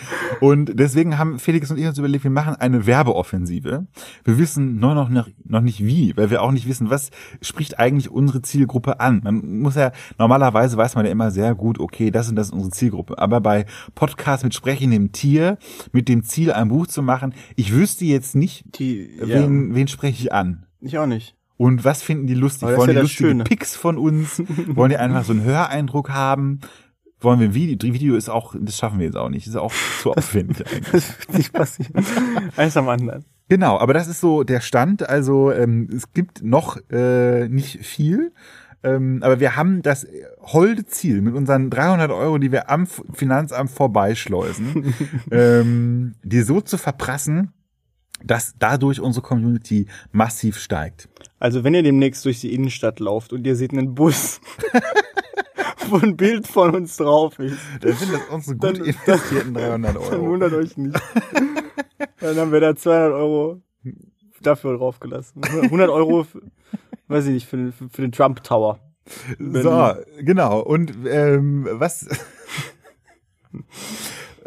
Und 0.41 0.77
deswegen 0.79 1.17
haben 1.17 1.39
Felix 1.39 1.71
und 1.71 1.77
ich 1.77 1.87
uns 1.87 1.97
überlegt, 1.97 2.23
wir 2.23 2.31
machen 2.31 2.55
eine 2.55 2.85
Werbeoffensive. 2.85 3.87
Wir 4.23 4.37
wissen 4.37 4.79
nur 4.79 4.93
noch, 4.93 5.09
noch, 5.09 5.27
noch 5.43 5.61
nicht 5.61 5.83
wie, 5.83 6.15
weil 6.15 6.29
wir 6.29 6.43
auch 6.43 6.51
nicht 6.51 6.67
wissen, 6.67 6.91
was 6.91 7.09
spricht 7.41 7.79
eigentlich 7.79 8.11
unsere 8.11 8.43
Zielgruppe 8.43 8.99
an. 8.99 9.21
Man 9.23 9.61
muss 9.61 9.73
ja, 9.75 9.91
normalerweise 10.19 10.77
weiß 10.77 10.93
man 10.95 11.05
ja 11.05 11.11
immer 11.11 11.31
sehr 11.31 11.46
gut, 11.53 11.79
okay, 11.79 12.11
das 12.11 12.29
und 12.29 12.35
das 12.35 12.47
ist 12.47 12.53
unsere 12.53 12.71
Zielgruppe. 12.71 13.17
Aber 13.17 13.41
bei 13.41 13.65
Podcasts 13.95 14.43
mit 14.43 14.53
sprechendem 14.53 15.11
Tier, 15.11 15.57
mit 15.91 16.07
dem 16.09 16.23
Ziel, 16.23 16.51
ein 16.51 16.69
Buch 16.69 16.87
zu 16.87 17.01
machen, 17.01 17.33
ich 17.55 17.73
wüsste 17.73 18.05
jetzt 18.05 18.35
nicht, 18.35 18.65
Die, 18.79 19.09
wen, 19.21 19.75
wen 19.75 19.87
spreche 19.87 20.21
ich 20.23 20.33
an. 20.33 20.65
ich 20.79 20.97
auch 20.97 21.07
nicht. 21.07 21.35
Und 21.57 21.83
was 21.83 22.03
finden 22.03 22.27
die 22.27 22.35
lustig? 22.35 22.67
Wollen 22.69 22.89
die 22.89 22.95
ja 22.95 23.01
das 23.01 23.03
lustige 23.03 23.29
Schöne. 23.29 23.43
Pics 23.43 23.75
von 23.75 23.97
uns? 23.97 24.41
Wollen 24.67 24.91
die 24.91 24.97
einfach 24.97 25.23
so 25.23 25.33
einen 25.33 25.43
Höreindruck 25.43 26.11
haben? 26.11 26.59
Wollen 27.19 27.39
wir 27.39 27.47
ein 27.47 27.53
Video? 27.55 27.93
Video 27.93 28.15
ist 28.15 28.29
auch, 28.29 28.53
das 28.59 28.77
schaffen 28.77 28.99
wir 28.99 29.07
jetzt 29.07 29.17
auch 29.17 29.29
nicht. 29.29 29.47
Das 29.47 29.55
ist 29.55 29.59
auch 29.59 29.73
zu 30.01 30.11
aufwendig 30.13 30.67
eigentlich. 30.67 30.91
Das 30.91 31.19
wird 31.19 31.37
nicht 31.37 31.53
passieren. 31.53 32.05
Eins 32.55 32.77
am 32.77 32.87
anderen. 32.89 33.25
Genau, 33.49 33.79
aber 33.79 33.93
das 33.93 34.07
ist 34.07 34.19
so 34.19 34.43
der 34.43 34.59
Stand. 34.61 35.07
Also 35.07 35.51
ähm, 35.51 35.89
es 35.91 36.13
gibt 36.13 36.43
noch 36.43 36.77
äh, 36.91 37.47
nicht 37.47 37.83
viel. 37.85 38.33
Ähm, 38.83 39.19
aber 39.23 39.39
wir 39.39 39.55
haben 39.55 39.81
das 39.81 40.05
holde 40.39 40.85
Ziel 40.85 41.21
mit 41.21 41.33
unseren 41.35 41.69
300 41.69 42.11
Euro, 42.11 42.37
die 42.37 42.51
wir 42.51 42.69
am 42.69 42.85
Finanzamt 42.85 43.71
vorbeischleusen, 43.71 44.93
ähm, 45.31 46.15
die 46.23 46.41
so 46.41 46.61
zu 46.61 46.77
verprassen, 46.77 47.53
dass 48.23 48.55
dadurch 48.59 48.99
unsere 48.99 49.23
Community 49.25 49.87
massiv 50.11 50.57
steigt. 50.59 51.09
Also 51.39 51.63
wenn 51.63 51.73
ihr 51.73 51.83
demnächst 51.83 52.23
durch 52.25 52.39
die 52.41 52.53
Innenstadt 52.53 52.99
lauft 52.99 53.33
und 53.33 53.45
ihr 53.45 53.55
seht 53.55 53.71
einen 53.73 53.93
Bus, 53.95 54.41
wo 55.89 55.97
ein 55.97 56.17
Bild 56.17 56.47
von 56.47 56.75
uns 56.75 56.97
drauf 56.97 57.37
ist, 57.39 57.57
Dann 57.81 57.93
sind 57.93 58.13
das 58.13 58.21
unsere 58.29 58.55
gut 58.57 58.63
Dann- 58.63 58.85
investierten 58.85 59.53
300 59.53 59.95
dann 59.95 60.01
Euro. 60.01 60.25
wundert 60.29 60.53
euch 60.53 60.77
nicht. 60.77 60.99
Dann 62.19 62.35
haben 62.37 62.51
wir 62.51 62.59
da 62.59 62.75
200 62.75 63.11
Euro 63.13 63.61
dafür 64.41 64.77
draufgelassen. 64.77 65.41
100 65.43 65.89
Euro, 65.89 66.23
für, 66.23 66.41
weiß 67.07 67.25
ich 67.27 67.33
nicht, 67.33 67.47
für, 67.47 67.57
den- 67.57 67.71
für, 67.71 67.89
für 67.89 68.01
den 68.01 68.11
Trump 68.11 68.43
Tower. 68.43 68.79
So, 69.39 69.93
genau. 70.19 70.59
Und 70.61 70.93
ähm, 71.07 71.67
was. 71.71 72.07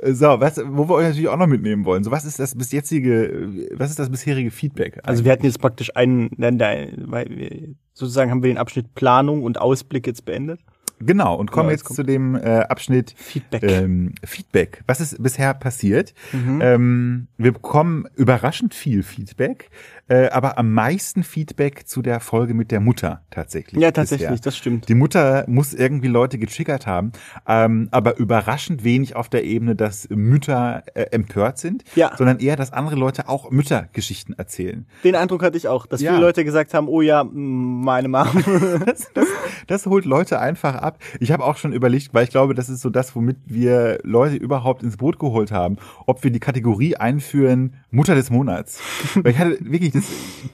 So, 0.03 0.41
was, 0.41 0.59
wo 0.65 0.89
wir 0.89 0.95
euch 0.95 1.09
natürlich 1.09 1.29
auch 1.29 1.37
noch 1.37 1.47
mitnehmen 1.47 1.85
wollen. 1.85 2.05
So, 2.05 2.11
was 2.11 2.25
ist 2.25 2.39
das 2.39 2.55
bis 2.57 2.73
jetzige, 2.73 3.69
was 3.75 3.91
ist 3.91 3.99
das 3.99 4.09
bisherige 4.09 4.51
Feedback? 4.51 4.99
Also 5.03 5.25
wir 5.27 5.33
hatten 5.33 5.45
jetzt 5.45 5.61
praktisch 5.61 5.95
einen, 5.95 6.31
nein, 6.39 6.57
nein, 6.57 7.05
weil 7.07 7.27
wir, 7.29 7.75
sozusagen 7.93 8.31
haben 8.31 8.43
wir 8.43 8.49
den 8.51 8.57
Abschnitt 8.57 8.95
Planung 8.95 9.43
und 9.43 9.61
Ausblick 9.61 10.07
jetzt 10.07 10.25
beendet. 10.25 10.61
Genau, 11.01 11.35
und 11.37 11.51
kommen 11.51 11.69
Ja, 11.69 11.73
jetzt 11.73 11.85
jetzt 11.89 11.97
zu 11.97 12.03
dem 12.03 12.35
äh, 12.37 12.61
Abschnitt 12.61 13.15
Feedback. 13.17 13.63
ähm, 13.65 14.15
Feedback. 14.25 14.83
Was 14.87 15.01
ist 15.01 15.23
bisher 15.23 15.55
passiert? 15.55 16.15
Mhm. 16.33 16.61
Ähm, 16.63 17.27
wir 17.39 17.53
bekommen 17.53 18.07
überraschend 18.17 18.75
viel 18.75 19.03
Feedback, 19.03 19.71
äh, 20.09 20.29
aber 20.29 20.59
am 20.59 20.73
meisten 20.73 21.23
Feedback 21.23 21.87
zu 21.87 22.03
der 22.03 22.21
Folge 22.21 22.55
mit 22.55 22.71
der 22.71 22.81
Mutter 22.81 23.23
tatsächlich. 23.31 23.81
ja, 23.81 23.91
tatsächlich, 23.93 24.29
bisher. 24.29 24.43
das 24.43 24.57
stimmt. 24.57 24.89
Die 24.89 24.95
Mutter 24.95 25.45
muss 25.49 25.73
irgendwie 25.73 26.09
Leute 26.09 26.39
getriggert 26.39 26.87
haben, 26.87 27.13
ähm, 27.47 27.89
aber 27.93 28.19
überraschend 28.19 28.85
wenig 28.85 29.17
auf 29.17 29.29
der 29.29 29.45
Ebene, 29.45 29.77
dass 29.77 30.09
Mütter 30.11 30.83
äh, 30.95 31.03
empört 31.13 31.59
sind, 31.59 31.85
Ja. 31.95 32.13
sondern 32.17 32.39
eher, 32.41 32.57
dass 32.57 32.73
andere 32.73 32.97
Leute 32.97 33.29
auch 33.29 33.51
Müttergeschichten 33.51 34.37
erzählen. 34.39 34.87
Den 35.05 35.15
Eindruck 35.15 35.43
hatte 35.43 35.57
ich 35.57 35.69
auch, 35.69 35.87
dass 35.87 36.01
Ja. 36.01 36.13
viele 36.13 36.25
Leute 36.27 36.45
gesagt 36.45 36.75
haben, 36.75 36.89
oh 36.89 37.01
ja, 37.01 37.21
m, 37.23 37.81
meine 37.83 38.09
Mom. 38.09 38.27
Das, 38.87 39.11
das, 39.15 39.27
das 39.67 39.87
holt 39.87 40.05
Leute 40.05 40.41
einfach 40.41 40.75
ab. 40.75 40.90
Ich 41.21 41.33
habe 41.33 41.45
auch 41.45 41.57
schon 41.57 41.73
überlegt, 41.73 42.15
weil 42.15 42.25
ich 42.25 42.31
glaube, 42.31 42.55
das 42.55 42.69
ist 42.69 42.81
so 42.81 42.91
das, 42.91 43.15
womit 43.15 43.37
wir 43.47 43.99
Leute 44.03 44.37
überhaupt 44.37 44.83
ins 44.83 44.97
Boot 44.97 45.19
geholt 45.19 45.53
haben, 45.53 45.77
ob 46.07 46.23
wir 46.25 46.31
die 46.31 46.41
Kategorie 46.41 46.97
einführen 46.97 47.75
Mutter 47.91 48.15
des 48.15 48.31
Monats. 48.31 48.81
Weil 49.15 49.33
ich 49.33 49.39
hatte 49.39 49.59
wirklich 49.61 49.93
das 49.93 50.05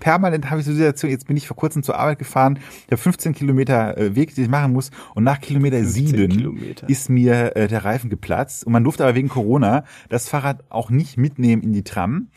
permanent 0.00 0.50
habe 0.50 0.60
ich 0.60 0.66
so 0.66 0.72
die 0.72 0.78
Situation, 0.78 1.10
jetzt 1.10 1.26
bin 1.26 1.36
ich 1.36 1.46
vor 1.46 1.56
kurzem 1.56 1.82
zur 1.82 1.98
Arbeit 1.98 2.18
gefahren, 2.18 2.58
der 2.90 2.98
15 2.98 3.34
Kilometer 3.34 3.96
äh, 3.96 4.16
Weg, 4.16 4.34
den 4.34 4.44
ich 4.44 4.50
machen 4.50 4.72
muss 4.72 4.90
und 5.14 5.24
nach 5.24 5.40
Kilometer 5.40 5.78
15 5.78 6.06
sieben 6.06 6.28
Kilometer. 6.30 6.88
ist 6.88 7.10
mir 7.10 7.56
äh, 7.56 7.68
der 7.68 7.84
Reifen 7.84 8.10
geplatzt 8.10 8.64
und 8.66 8.72
man 8.72 8.84
durfte 8.84 9.04
aber 9.04 9.14
wegen 9.14 9.28
Corona 9.28 9.84
das 10.08 10.28
Fahrrad 10.28 10.64
auch 10.70 10.90
nicht 10.90 11.18
mitnehmen 11.18 11.62
in 11.62 11.72
die 11.72 11.84
Tram 11.84 12.28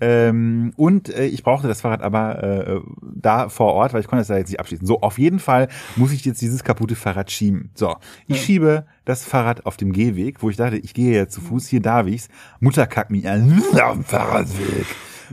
ähm, 0.00 0.72
und 0.76 1.08
äh, 1.08 1.26
ich 1.26 1.42
brauchte 1.42 1.68
das 1.68 1.80
Fahrrad 1.80 2.02
aber 2.02 2.42
äh, 2.42 2.80
da 3.00 3.48
vor 3.48 3.74
Ort, 3.74 3.92
weil 3.92 4.00
ich 4.00 4.06
konnte 4.06 4.22
es 4.22 4.28
da 4.28 4.36
jetzt 4.36 4.50
nicht 4.50 4.60
abschließen. 4.60 4.86
So, 4.86 5.00
auf 5.00 5.18
jeden 5.18 5.38
Fall 5.38 5.68
muss 5.96 6.12
ich 6.12 6.24
jetzt 6.24 6.40
dieses 6.40 6.64
kaputte 6.64 6.96
Fahrrad 6.96 7.30
schieben. 7.30 7.47
So, 7.74 7.96
ich 8.26 8.42
schiebe 8.42 8.86
das 9.08 9.24
Fahrrad 9.24 9.64
auf 9.64 9.78
dem 9.78 9.92
Gehweg, 9.92 10.42
wo 10.42 10.50
ich 10.50 10.56
dachte, 10.56 10.76
ich 10.76 10.92
gehe 10.92 11.16
ja 11.16 11.28
zu 11.28 11.40
Fuß, 11.40 11.66
hier 11.66 11.80
darf 11.80 12.06
ich's. 12.06 12.28
Mutter 12.60 12.86
kackt 12.86 13.10
mich 13.10 13.26
an 13.26 13.62
auf 13.82 13.94
dem 13.94 14.04
Fahrradweg. 14.04 14.84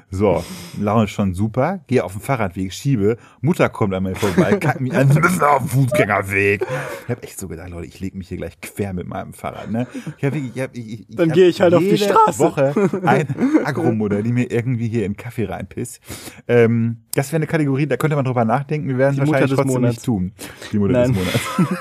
So, 0.09 0.43
Laune 0.79 1.07
schon 1.09 1.33
super, 1.33 1.81
gehe 1.87 2.03
auf 2.03 2.13
dem 2.13 2.21
Fahrradweg, 2.21 2.73
schiebe, 2.73 3.17
Mutter 3.41 3.67
kommt 3.67 3.93
an 3.93 4.03
mir 4.03 4.15
vorbei, 4.15 4.55
kackt 4.59 4.79
mich 4.79 4.93
an 4.93 5.09
auf 5.41 5.57
dem 5.59 5.67
Fußgängerweg. 5.67 6.61
Ich 7.03 7.09
habe 7.09 7.23
echt 7.23 7.37
so 7.37 7.49
gedacht, 7.49 7.69
Leute, 7.69 7.87
ich 7.87 7.99
lege 7.99 8.17
mich 8.17 8.29
hier 8.29 8.37
gleich 8.37 8.59
quer 8.61 8.93
mit 8.93 9.07
meinem 9.07 9.33
Fahrrad. 9.33 9.69
Ne? 9.69 9.87
Ich 10.17 10.23
hab, 10.23 10.35
ich 10.35 10.61
hab, 10.61 10.75
ich, 10.75 11.01
ich 11.09 11.15
Dann 11.15 11.31
gehe 11.31 11.47
ich 11.47 11.59
halt 11.59 11.73
auf 11.73 11.83
die 11.83 11.97
Straße. 11.97 12.39
Woche 12.39 12.73
eine 13.03 13.27
Agromutter, 13.65 14.23
die 14.23 14.31
mir 14.31 14.51
irgendwie 14.51 14.87
hier 14.87 15.05
in 15.05 15.13
den 15.13 15.17
Kaffee 15.17 15.45
reinpisst. 15.45 15.99
Ähm, 16.47 17.03
das 17.13 17.33
wäre 17.33 17.37
eine 17.37 17.47
Kategorie, 17.47 17.87
da 17.87 17.97
könnte 17.97 18.15
man 18.15 18.23
drüber 18.23 18.45
nachdenken. 18.45 18.87
Wir 18.87 18.97
werden 18.97 19.19
es 19.19 19.19
wahrscheinlich 19.19 19.51
trotzdem 19.51 19.73
Monats. 19.73 19.95
nicht 19.97 20.05
tun. 20.05 20.31
Die 20.71 20.79
Mutter 20.79 20.93
Nein. 20.93 21.13
des 21.13 21.17
Monats. 21.17 21.75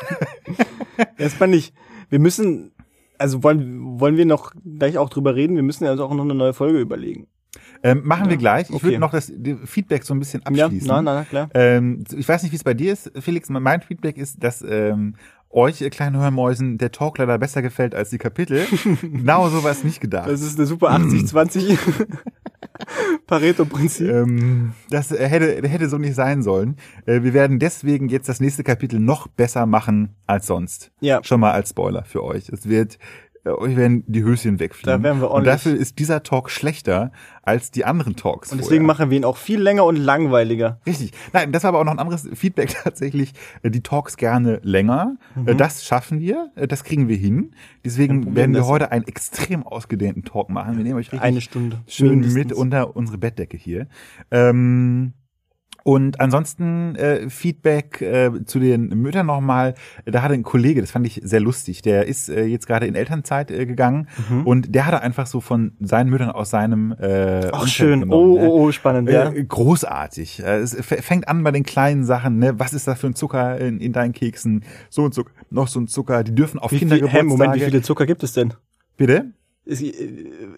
Erstmal 1.18 1.48
nicht. 1.48 1.74
Wir 2.14 2.20
müssen, 2.20 2.70
also 3.18 3.42
wollen, 3.42 3.98
wollen 3.98 4.16
wir 4.16 4.24
noch 4.24 4.52
gleich 4.78 4.98
auch 4.98 5.10
drüber 5.10 5.34
reden? 5.34 5.56
Wir 5.56 5.64
müssen 5.64 5.82
ja 5.82 5.90
also 5.90 6.04
auch 6.04 6.14
noch 6.14 6.22
eine 6.22 6.36
neue 6.36 6.52
Folge 6.52 6.78
überlegen. 6.78 7.26
Ähm, 7.82 8.02
machen 8.04 8.30
wir 8.30 8.36
gleich. 8.36 8.70
Ich 8.70 8.76
okay. 8.76 8.84
würde 8.84 8.98
noch 9.00 9.10
das 9.10 9.32
Feedback 9.64 10.04
so 10.04 10.14
ein 10.14 10.20
bisschen 10.20 10.46
abschließen. 10.46 10.88
Ja, 10.88 11.02
na, 11.02 11.14
na, 11.14 11.24
klar. 11.24 11.48
Ähm, 11.54 12.04
ich 12.16 12.28
weiß 12.28 12.44
nicht, 12.44 12.52
wie 12.52 12.56
es 12.56 12.62
bei 12.62 12.72
dir 12.72 12.92
ist, 12.92 13.10
Felix. 13.18 13.48
Mein 13.48 13.82
Feedback 13.82 14.16
ist, 14.16 14.44
dass 14.44 14.62
ähm, 14.62 15.16
euch, 15.50 15.80
ihr 15.80 15.90
kleinen 15.90 16.16
Hörmäusen, 16.16 16.78
der 16.78 16.92
Talk 16.92 17.18
leider 17.18 17.36
besser 17.36 17.62
gefällt 17.62 17.96
als 17.96 18.10
die 18.10 18.18
Kapitel. 18.18 18.64
genau 19.02 19.48
so 19.48 19.64
war 19.64 19.72
es 19.72 19.82
nicht 19.82 20.00
gedacht. 20.00 20.28
Das 20.28 20.40
ist 20.40 20.56
eine 20.56 20.66
super 20.66 20.90
80-20 20.92 21.76
Pareto-Prinzip. 23.26 24.08
Ähm, 24.08 24.72
das 24.90 25.10
hätte, 25.10 25.68
hätte 25.68 25.88
so 25.88 25.98
nicht 25.98 26.14
sein 26.14 26.42
sollen. 26.42 26.76
Äh, 27.06 27.22
wir 27.22 27.34
werden 27.34 27.58
deswegen 27.58 28.08
jetzt 28.08 28.28
das 28.28 28.40
nächste 28.40 28.64
Kapitel 28.64 29.00
noch 29.00 29.26
besser 29.28 29.66
machen 29.66 30.14
als 30.26 30.46
sonst. 30.46 30.92
Ja. 31.00 31.22
Schon 31.22 31.40
mal 31.40 31.52
als 31.52 31.70
Spoiler 31.70 32.04
für 32.04 32.22
euch. 32.22 32.48
Es 32.48 32.68
wird, 32.68 32.94
äh, 32.94 32.98
euch 33.46 33.76
werden 33.76 34.04
die 34.06 34.22
Höschen 34.22 34.58
wegfliegen. 34.58 35.02
Da 35.02 35.02
werden 35.02 35.20
wir 35.20 35.30
Und 35.30 35.46
dafür 35.46 35.74
ist 35.76 35.98
dieser 35.98 36.22
Talk 36.22 36.50
schlechter 36.50 37.12
als 37.42 37.70
die 37.70 37.84
anderen 37.84 38.16
Talks. 38.16 38.50
Und 38.52 38.58
deswegen 38.58 38.84
vorher. 38.84 38.96
machen 38.98 39.10
wir 39.10 39.18
ihn 39.18 39.24
auch 39.24 39.36
viel 39.36 39.60
länger 39.60 39.84
und 39.84 39.96
langweiliger. 39.96 40.80
Richtig. 40.86 41.12
Nein, 41.32 41.52
das 41.52 41.62
war 41.64 41.68
aber 41.68 41.80
auch 41.80 41.84
noch 41.84 41.92
ein 41.92 41.98
anderes 41.98 42.28
Feedback 42.34 42.74
tatsächlich. 42.84 43.32
Äh, 43.62 43.70
Die 43.70 43.82
Talks 43.82 44.16
gerne 44.16 44.60
länger. 44.62 45.16
Äh, 45.44 45.54
Das 45.54 45.84
schaffen 45.84 46.20
wir. 46.20 46.50
Äh, 46.56 46.66
Das 46.66 46.84
kriegen 46.84 47.08
wir 47.08 47.16
hin. 47.16 47.50
Deswegen 47.84 48.34
werden 48.34 48.52
wir 48.54 48.60
das- 48.60 48.68
heute 48.68 48.92
einen 48.92 49.04
extrem 49.06 49.62
ausgedehnten 49.62 50.24
Talk 50.24 50.48
machen. 50.48 50.76
Wir 50.76 50.84
nehmen 50.84 50.96
euch 50.98 51.12
richtig 51.12 51.20
Eine 51.20 51.40
Stunde. 51.40 51.82
schön 51.86 52.10
mindestens. 52.10 52.34
mit 52.38 52.52
unter 52.54 52.96
unsere 52.96 53.18
Bettdecke 53.18 53.56
hier. 53.56 53.88
Ähm, 54.30 55.12
und 55.84 56.18
ansonsten 56.20 56.96
äh, 56.96 57.30
Feedback 57.30 58.00
äh, 58.02 58.30
zu 58.44 58.58
den 58.58 58.88
Müttern 58.88 59.26
nochmal. 59.26 59.74
Da 60.04 60.22
hatte 60.22 60.34
ein 60.34 60.42
Kollege, 60.42 60.80
das 60.80 60.90
fand 60.90 61.06
ich 61.06 61.20
sehr 61.22 61.38
lustig, 61.40 61.82
der 61.82 62.06
ist 62.06 62.28
äh, 62.28 62.44
jetzt 62.46 62.66
gerade 62.66 62.86
in 62.86 62.96
Elternzeit 62.96 63.50
äh, 63.52 63.64
gegangen 63.66 64.08
Mhm. 64.28 64.46
und 64.46 64.74
der 64.74 64.86
hatte 64.86 65.00
einfach 65.02 65.26
so 65.26 65.40
von 65.40 65.72
seinen 65.80 66.10
Müttern 66.10 66.30
aus 66.30 66.50
seinem 66.50 66.92
äh, 66.98 67.46
Ach, 67.52 67.60
Umfeld 67.60 67.70
schön. 67.70 68.00
genommen, 68.00 68.12
Oh, 68.30 68.38
ne? 68.40 68.48
oh, 68.48 68.62
oh, 68.64 68.72
spannend, 68.72 69.08
ja. 69.10 69.30
Äh, 69.30 69.44
großartig. 69.44 70.42
Äh, 70.42 70.56
Es 70.58 70.74
fängt 70.80 71.28
an 71.28 71.42
bei 71.44 71.50
den 71.52 71.62
kleinen 71.64 72.04
Sachen, 72.04 72.38
ne? 72.38 72.58
Was 72.58 72.72
ist 72.72 72.88
da 72.88 72.94
für 72.94 73.06
ein 73.08 73.14
Zucker 73.14 73.58
in, 73.60 73.78
in 73.80 73.92
deinen 73.92 74.12
Keksen? 74.12 74.64
So 74.90 75.02
und 75.04 75.12
so, 75.14 75.24
noch 75.50 75.68
so 75.68 75.78
ein 75.80 75.86
Zucker. 75.88 76.24
Die 76.24 76.34
dürfen 76.34 76.58
auf 76.58 76.72
Wie 76.72 76.78
Kindergeburtstage. 76.78 77.24
hä, 77.24 77.28
Moment, 77.28 77.54
wie 77.56 77.60
viele 77.60 77.82
Zucker 77.82 78.06
gibt 78.06 78.22
es 78.22 78.32
denn? 78.32 78.54
Bitte? 78.96 79.32
Es, 79.66 79.80
äh, 79.80 79.92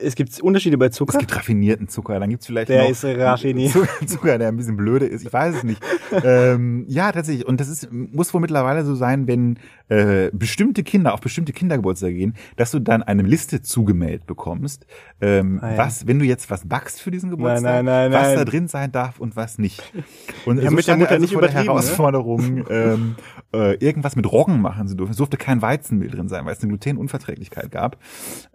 es 0.01 0.17
gibt 0.17 0.41
Unterschiede 0.41 0.77
bei 0.79 0.87
Es 0.87 0.97
Zucker. 0.97 1.19
gibt 1.19 1.35
raffinierten 1.37 1.87
Zucker, 1.89 2.19
dann 2.19 2.29
gibt's 2.31 2.47
vielleicht 2.47 2.69
Der 2.69 2.83
noch 2.85 2.91
ist 2.91 3.05
raffiniert. 3.05 3.73
Zucker, 3.73 4.07
Zucker, 4.07 4.39
der 4.39 4.49
ein 4.49 4.57
bisschen 4.57 4.77
blöde 4.77 5.07
ist. 5.07 5.25
Ich 5.25 5.33
weiß 5.33 5.57
es 5.57 5.63
nicht. 5.65 5.81
ähm, 6.25 6.85
ja, 6.89 7.13
tatsächlich. 7.13 7.47
Und 7.47 7.61
das 7.61 7.69
ist, 7.69 7.89
muss 7.93 8.35
wohl 8.35 8.41
mittlerweile 8.41 8.85
so 8.85 8.95
sein, 8.97 9.29
wenn 9.29 9.59
äh, 9.89 10.31
bestimmte 10.33 10.83
Kinder 10.83 11.15
auf 11.15 11.21
bestimmte 11.21 11.53
Kindergeburtstage 11.53 12.15
gehen, 12.15 12.35
dass 12.57 12.73
du 12.73 12.81
dann 12.81 13.05
eine 13.05 13.23
Liste 13.23 13.63
zugemeldet 13.63 14.27
bekommst, 14.27 14.87
ähm, 15.21 15.61
Ah, 15.63 15.71
ja. 15.73 15.79
was, 15.79 16.07
wenn 16.09 16.19
du 16.19 16.25
jetzt 16.25 16.51
was 16.51 16.67
backst 16.67 17.01
für 17.01 17.11
diesen 17.13 17.31
Geburtstag, 17.31 17.63
nein, 17.63 17.85
nein, 17.85 18.13
was 18.13 18.29
nein. 18.29 18.37
da 18.39 18.45
drin 18.45 18.67
sein 18.69 18.91
darf 18.91 19.21
und 19.21 19.37
was 19.37 19.59
nicht. 19.59 19.83
Und 20.47 20.59
Ja, 20.63 20.71
so 20.71 20.77
mit 20.77 20.87
der 20.87 20.95
er 20.95 20.99
Mutter 20.99 21.11
also 21.13 21.23
nicht 21.23 21.33
vor 21.33 21.43
der 21.43 21.51
ne? 21.53 21.57
Herausforderung, 21.57 22.65
ähm, 22.71 23.15
äh, 23.55 23.75
irgendwas 23.77 24.17
mit 24.17 24.31
Roggen 24.31 24.61
machen 24.61 24.87
zu 24.89 24.95
dürfen. 24.97 25.11
Es 25.13 25.17
durfte 25.17 25.37
kein 25.37 25.63
Weizenmehl 25.63 26.09
drin 26.11 26.29
sein, 26.29 26.45
weil 26.45 26.53
es 26.53 26.61
eine 26.61 26.69
Glutenunverträglichkeit 26.69 27.71
gab. 27.71 27.99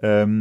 Ähm, 0.01 0.40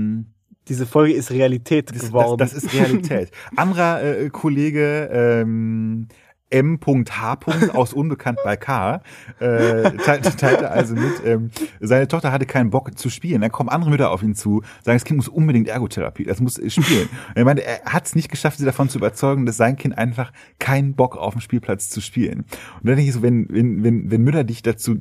Diese 0.69 0.87
Folge 0.87 1.15
ist 1.15 1.31
Realität 1.31 1.91
das, 1.91 2.07
geworden. 2.07 2.39
das, 2.39 2.55
das 2.55 2.65
ist 2.65 2.75
Realität. 2.75 3.31
Anderer 3.57 4.03
äh, 4.03 4.31
Kollege, 4.31 5.09
ähm, 5.13 6.07
M.H. 6.51 7.39
aus 7.75 7.93
Unbekannt 7.93 8.39
bei 8.45 8.57
K. 8.57 9.03
Äh, 9.39 9.91
teilte, 10.05 10.37
teilte 10.37 10.71
also 10.71 10.95
mit, 10.95 11.25
ähm, 11.25 11.51
seine 11.81 12.09
Tochter 12.09 12.33
hatte 12.33 12.47
keinen 12.47 12.71
Bock 12.71 12.99
zu 12.99 13.09
spielen. 13.09 13.41
Dann 13.41 13.53
kommen 13.53 13.69
andere 13.69 13.91
Mütter 13.91 14.11
auf 14.11 14.23
ihn 14.23 14.35
zu, 14.35 14.63
sagen, 14.83 14.97
das 14.97 15.05
Kind 15.05 15.17
muss 15.17 15.29
unbedingt 15.29 15.69
Ergotherapie, 15.69 16.25
das 16.25 16.41
muss 16.41 16.55
spielen. 16.55 17.09
Und 17.29 17.37
er 17.37 17.45
meinte, 17.45 17.65
er 17.65 17.85
hat 17.85 18.07
es 18.07 18.15
nicht 18.15 18.31
geschafft, 18.31 18.59
sie 18.59 18.65
davon 18.65 18.89
zu 18.89 18.99
überzeugen, 18.99 19.47
dass 19.47 19.57
sein 19.57 19.77
Kind 19.77 19.97
einfach 19.97 20.33
keinen 20.59 20.95
Bock 20.95 21.17
auf 21.17 21.35
dem 21.35 21.41
Spielplatz 21.41 21.89
zu 21.89 22.01
spielen. 22.01 22.41
Und 22.41 22.89
dann 22.89 22.97
denke 22.97 23.09
ich 23.09 23.13
so, 23.13 23.23
wenn, 23.23 23.47
wenn, 23.49 23.85
wenn, 23.85 24.11
wenn 24.11 24.23
Mütter 24.23 24.45
dich 24.45 24.63
dazu 24.63 24.97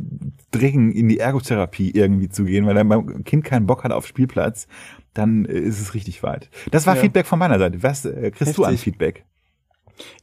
dringen, 0.52 0.92
in 0.92 1.10
die 1.10 1.20
Ergotherapie 1.20 1.92
irgendwie 1.92 2.30
zu 2.30 2.46
gehen, 2.46 2.66
weil 2.68 2.76
dein 2.76 3.24
Kind 3.24 3.44
keinen 3.44 3.66
Bock 3.66 3.84
hat 3.84 3.92
auf 3.92 4.06
Spielplatz, 4.06 4.68
dann 5.14 5.46
äh, 5.46 5.54
ist 5.54 5.82
es 5.82 5.94
richtig 5.94 6.24
weit. 6.24 6.50
Das 6.72 6.86
war 6.86 6.96
Ja. 6.96 7.02
Feedback 7.02 7.26
von 7.26 7.40
meiner 7.40 7.60
Seite. 7.60 7.82
Was 7.84 8.06
äh, 8.06 8.32
kriegst 8.32 8.58
du 8.58 8.64
an 8.64 8.72
Heftig. 8.72 8.84
Feedback? 8.84 9.26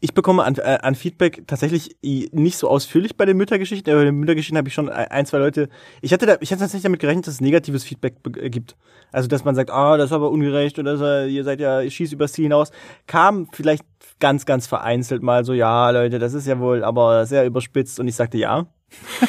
Ich 0.00 0.14
bekomme 0.14 0.45
an, 0.45 0.56
äh, 0.56 0.78
an 0.83 0.95
Feedback 0.95 1.45
tatsächlich 1.47 1.97
nicht 2.02 2.59
so 2.59 2.68
ausführlich 2.68 3.16
bei 3.16 3.25
den 3.25 3.37
Müttergeschichten, 3.37 3.92
aber 3.92 4.00
bei 4.00 4.06
den 4.06 4.16
Müttergeschichten 4.16 4.59
habe 4.59 4.68
ich 4.68 4.75
schon 4.75 4.88
ein, 4.88 5.26
zwei 5.26 5.38
Leute. 5.38 5.68
Ich 6.02 6.12
hatte 6.12 6.26
da, 6.26 6.37
ich 6.40 6.50
hatte 6.50 6.61
tatsächlich 6.61 6.85
damit 6.85 7.00
gerechnet, 7.00 7.26
dass 7.26 7.35
es 7.35 7.40
negatives 7.40 7.85
Feedback 7.85 8.16
äh, 8.37 8.50
gibt. 8.50 8.76
Also 9.12 9.28
dass 9.28 9.45
man 9.45 9.54
sagt, 9.54 9.71
ah, 9.71 9.97
das 9.97 10.06
ist 10.06 10.12
aber 10.12 10.30
ungerecht 10.30 10.78
oder 10.78 10.97
so, 10.97 11.28
ihr 11.28 11.45
seid 11.45 11.61
ja, 11.61 11.80
ihr 11.80 11.90
schießt 11.90 12.12
übers 12.12 12.33
Ziel 12.33 12.45
hinaus. 12.45 12.71
Kam 13.06 13.49
vielleicht 13.52 13.85
ganz, 14.18 14.47
ganz 14.47 14.66
vereinzelt 14.66 15.23
mal 15.23 15.45
so, 15.45 15.52
ja, 15.52 15.90
Leute, 15.90 16.18
das 16.18 16.35
ist 16.35 16.47
ja 16.47 16.59
wohl 16.59 16.85
aber 16.85 17.26
sehr 17.26 17.47
überspitzt 17.47 18.00
und 18.00 18.09
ich 18.09 18.14
sagte 18.16 18.38
ja. 18.38 18.66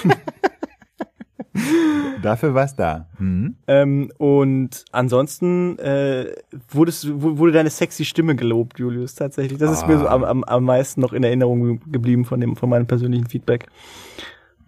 Dafür 2.22 2.54
war's 2.54 2.76
da. 2.76 3.08
Hm? 3.18 3.56
Ähm, 3.68 4.12
und 4.18 4.86
ansonsten 4.92 5.78
äh, 5.80 6.34
wurdest, 6.70 7.08
wu- 7.22 7.38
wurde 7.38 7.52
deine 7.52 7.70
sexy 7.70 8.06
Stimme 8.06 8.36
gelobt, 8.36 8.80
Julius, 8.80 9.16
tatsächlich. 9.16 9.60
Das 9.60 9.72
ist 9.72 9.88
mir 9.88 10.00
so 10.00 10.08
am, 10.08 10.24
am, 10.24 10.44
am 10.44 10.64
meisten 10.64 11.02
noch 11.02 11.14
in 11.14 11.24
Erinnerung 11.24 11.80
geblieben 11.92 12.26
von 12.26 12.40
dem, 12.40 12.56
von 12.56 12.70
meinem 12.70 12.88
persönlichen 12.88 13.28
Feedback. 13.28 13.68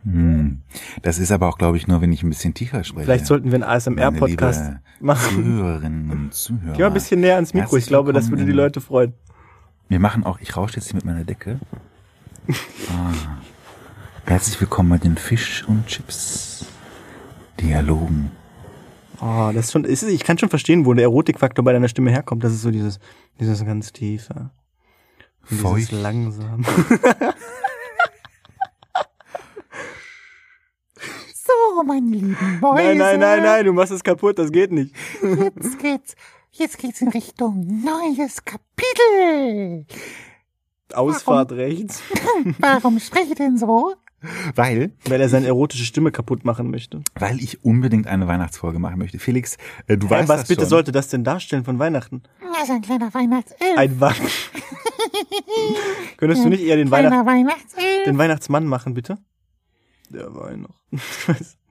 Hm. 0.03 0.61
Das 1.01 1.19
ist 1.19 1.31
aber 1.31 1.49
auch, 1.49 1.57
glaube 1.57 1.77
ich, 1.77 1.87
nur, 1.87 2.01
wenn 2.01 2.11
ich 2.13 2.23
ein 2.23 2.29
bisschen 2.29 2.53
tiefer 2.53 2.83
spreche. 2.83 3.05
Vielleicht 3.05 3.25
sollten 3.25 3.47
wir 3.51 3.55
einen 3.55 3.63
ASMR-Podcast 3.63 4.73
machen. 4.99 5.43
Zuhörerinnen 5.43 6.11
und 6.11 6.33
Zuhörer. 6.33 6.73
Geh 6.73 6.81
mal 6.83 6.87
ein 6.87 6.93
bisschen 6.93 7.19
näher 7.19 7.35
ans 7.35 7.53
Mikro. 7.53 7.65
Herzlich 7.67 7.83
Ich 7.83 7.87
glaube, 7.89 8.13
das 8.13 8.29
würde 8.29 8.45
die 8.45 8.51
Leute 8.51 8.79
freuen. 8.79 9.13
Wir 9.89 9.99
machen 9.99 10.23
auch, 10.23 10.39
ich 10.39 10.55
rausche 10.55 10.75
jetzt 10.77 10.85
hier 10.87 10.95
mit 10.95 11.05
meiner 11.05 11.23
Decke. 11.23 11.59
Ah. 12.89 13.37
Herzlich 14.25 14.59
willkommen 14.61 14.89
bei 14.89 14.97
den 14.97 15.17
Fisch 15.17 15.63
und 15.67 15.85
Chips 15.87 16.65
Dialogen. 17.61 18.31
Oh, 19.21 19.51
das 19.53 19.65
ist 19.65 19.71
schon, 19.73 19.83
ist, 19.83 20.03
ich 20.03 20.23
kann 20.23 20.37
schon 20.37 20.49
verstehen, 20.49 20.85
wo 20.85 20.93
der 20.93 21.03
Erotikfaktor 21.03 21.63
bei 21.65 21.73
deiner 21.73 21.89
Stimme 21.89 22.11
herkommt. 22.11 22.43
Das 22.43 22.53
ist 22.53 22.61
so 22.61 22.71
dieses, 22.71 22.99
dieses 23.39 23.65
ganz 23.65 23.91
tiefe. 23.91 24.33
und 24.33 24.51
Dieses 25.49 25.61
Feucht. 25.61 25.91
langsam. 25.91 26.65
So, 31.75 31.83
meine 31.83 32.05
lieben 32.05 32.37
Mäuse. 32.61 32.83
Nein, 32.83 32.97
nein, 32.97 33.19
nein, 33.19 33.43
nein, 33.43 33.65
du 33.65 33.73
machst 33.73 33.91
es 33.91 34.03
kaputt, 34.03 34.37
das 34.37 34.51
geht 34.51 34.71
nicht. 34.71 34.93
Jetzt 35.23 35.79
geht's, 35.79 36.15
jetzt 36.51 36.77
geht's 36.77 37.01
in 37.01 37.07
Richtung 37.07 37.65
neues 37.83 38.43
Kapitel. 38.45 39.85
Ausfahrt 40.93 41.51
rechts. 41.53 42.01
Warum 42.59 42.99
spreche 42.99 43.29
ich 43.29 43.35
denn 43.35 43.57
so? 43.57 43.95
Weil, 44.55 44.91
Weil 45.07 45.21
er 45.21 45.29
seine 45.29 45.47
erotische 45.47 45.85
Stimme 45.85 46.11
kaputt 46.11 46.43
machen 46.45 46.69
möchte. 46.71 47.01
weil 47.15 47.39
ich 47.39 47.63
unbedingt 47.63 48.07
eine 48.07 48.27
Weihnachtsfolge 48.27 48.79
machen 48.79 48.97
möchte. 48.99 49.19
Felix, 49.19 49.57
äh, 49.87 49.97
du 49.97 50.07
Äh, 50.07 50.09
weißt 50.11 50.29
was 50.29 50.39
das 50.41 50.47
bitte 50.49 50.61
schon. 50.61 50.69
sollte 50.69 50.91
das 50.91 51.07
denn 51.07 51.23
darstellen 51.23 51.63
von 51.63 51.79
Weihnachten? 51.79 52.23
Das 52.53 52.63
ist 52.63 52.71
ein 52.71 52.81
kleiner 52.81 53.13
Weihnachtself. 53.13 53.77
Ein 53.77 53.99
Wa 54.01 54.13
Könntest 56.17 56.43
du 56.43 56.49
nicht 56.49 56.63
eher 56.63 56.75
den, 56.75 56.91
Weihnacht 56.91 57.11
kleiner 57.13 57.25
Weihnachtself. 57.25 58.03
den 58.05 58.17
Weihnachtsmann 58.17 58.65
machen, 58.65 58.93
bitte? 58.93 59.17
Der 60.09 60.33
Weihnacht. 60.35 60.73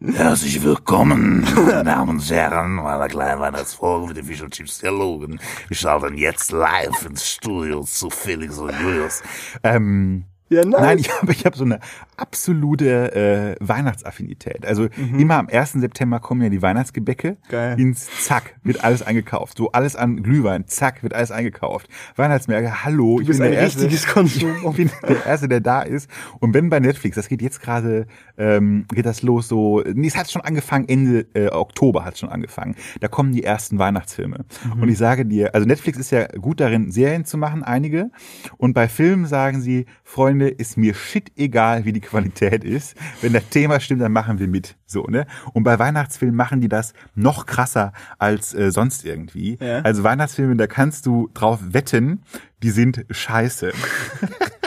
Herzlich 0.00 0.62
willkommen, 0.62 1.44
meine 1.56 1.82
Damen 1.84 2.10
und 2.10 2.30
Herren, 2.30 2.76
bei 2.76 2.94
einer 2.94 3.08
kleinen 3.08 3.40
Weihnachtsfolge 3.40 4.06
mit 4.06 4.16
den 4.16 4.24
Fisch 4.24 4.40
und 4.42 4.54
Chips 4.54 4.78
Dialogen. 4.78 5.40
Wir 5.66 5.76
schalten 5.76 6.16
jetzt 6.16 6.52
live 6.52 7.04
ins 7.04 7.28
Studio 7.28 7.82
zu 7.82 8.08
Felix 8.10 8.58
und 8.58 8.72
Julius. 8.80 9.22
Ähm, 9.64 10.24
ja, 10.48 10.64
nein. 10.64 10.82
Nein, 10.82 10.98
ich 10.98 11.10
habe 11.10 11.32
ich 11.32 11.44
hab 11.44 11.56
so 11.56 11.64
eine 11.64 11.80
absolute 12.16 13.14
äh, 13.14 13.56
Weihnachtsaffinität. 13.60 14.66
Also 14.66 14.88
immer 15.16 15.36
am 15.36 15.48
1. 15.48 15.72
September 15.72 16.20
kommen 16.20 16.42
ja 16.42 16.48
die 16.48 16.62
Weihnachtsgebäcke 16.62 17.18
Mhm. 17.28 17.36
Geil. 17.48 17.80
ins 17.80 18.08
Zack, 18.24 18.54
wird 18.62 18.84
alles 18.84 19.02
eingekauft. 19.02 19.56
So 19.58 19.72
alles 19.72 19.96
an 19.96 20.22
Glühwein, 20.22 20.66
zack, 20.66 21.02
wird 21.02 21.14
alles 21.14 21.30
eingekauft. 21.30 21.88
Weihnachtsmärkte, 22.16 22.84
hallo, 22.84 23.20
ich 23.20 23.26
bist 23.26 23.38
bin 23.38 23.46
ein 23.46 23.52
der 23.52 23.60
Erste, 23.62 23.86
ich 23.86 24.06
bin 24.76 24.90
der 25.06 25.26
Erste, 25.26 25.48
der 25.48 25.60
da 25.60 25.82
ist. 25.82 26.10
Und 26.40 26.54
wenn 26.54 26.70
bei 26.70 26.80
Netflix, 26.80 27.16
das 27.16 27.28
geht 27.28 27.42
jetzt 27.42 27.60
gerade, 27.60 28.06
ähm, 28.36 28.86
geht 28.94 29.06
das 29.06 29.22
los 29.22 29.48
so, 29.48 29.82
nee, 29.94 30.06
es 30.06 30.16
hat 30.16 30.30
schon 30.30 30.42
angefangen, 30.42 30.88
Ende 30.88 31.26
äh, 31.34 31.48
Oktober 31.48 32.04
hat 32.04 32.18
schon 32.18 32.28
angefangen. 32.28 32.76
Da 33.00 33.08
kommen 33.08 33.32
die 33.32 33.44
ersten 33.44 33.78
Weihnachtsfilme. 33.78 34.44
Mhm. 34.74 34.82
Und 34.82 34.88
ich 34.88 34.98
sage 34.98 35.24
dir, 35.26 35.54
also 35.54 35.66
Netflix 35.66 35.98
ist 35.98 36.10
ja 36.10 36.26
gut 36.26 36.60
darin, 36.60 36.90
Serien 36.90 37.24
zu 37.24 37.38
machen, 37.38 37.62
einige. 37.62 38.10
Und 38.56 38.74
bei 38.74 38.88
Filmen 38.88 39.26
sagen 39.26 39.60
sie, 39.60 39.86
Freunde, 40.04 40.37
ist 40.46 40.76
mir 40.76 40.94
shit 40.94 41.32
egal, 41.36 41.84
wie 41.84 41.92
die 41.92 42.00
Qualität 42.00 42.62
ist. 42.62 42.96
Wenn 43.20 43.32
das 43.32 43.48
Thema 43.48 43.80
stimmt, 43.80 44.02
dann 44.02 44.12
machen 44.12 44.38
wir 44.38 44.46
mit. 44.46 44.76
So, 44.86 45.04
ne? 45.04 45.26
Und 45.52 45.64
bei 45.64 45.78
Weihnachtsfilmen 45.78 46.36
machen 46.36 46.60
die 46.60 46.68
das 46.68 46.92
noch 47.14 47.46
krasser 47.46 47.92
als 48.18 48.54
äh, 48.54 48.70
sonst 48.70 49.04
irgendwie. 49.04 49.58
Ja. 49.60 49.80
Also 49.80 50.04
Weihnachtsfilme, 50.04 50.56
da 50.56 50.66
kannst 50.66 51.06
du 51.06 51.30
drauf 51.34 51.60
wetten, 51.62 52.22
die 52.62 52.70
sind 52.70 53.04
scheiße. 53.10 53.72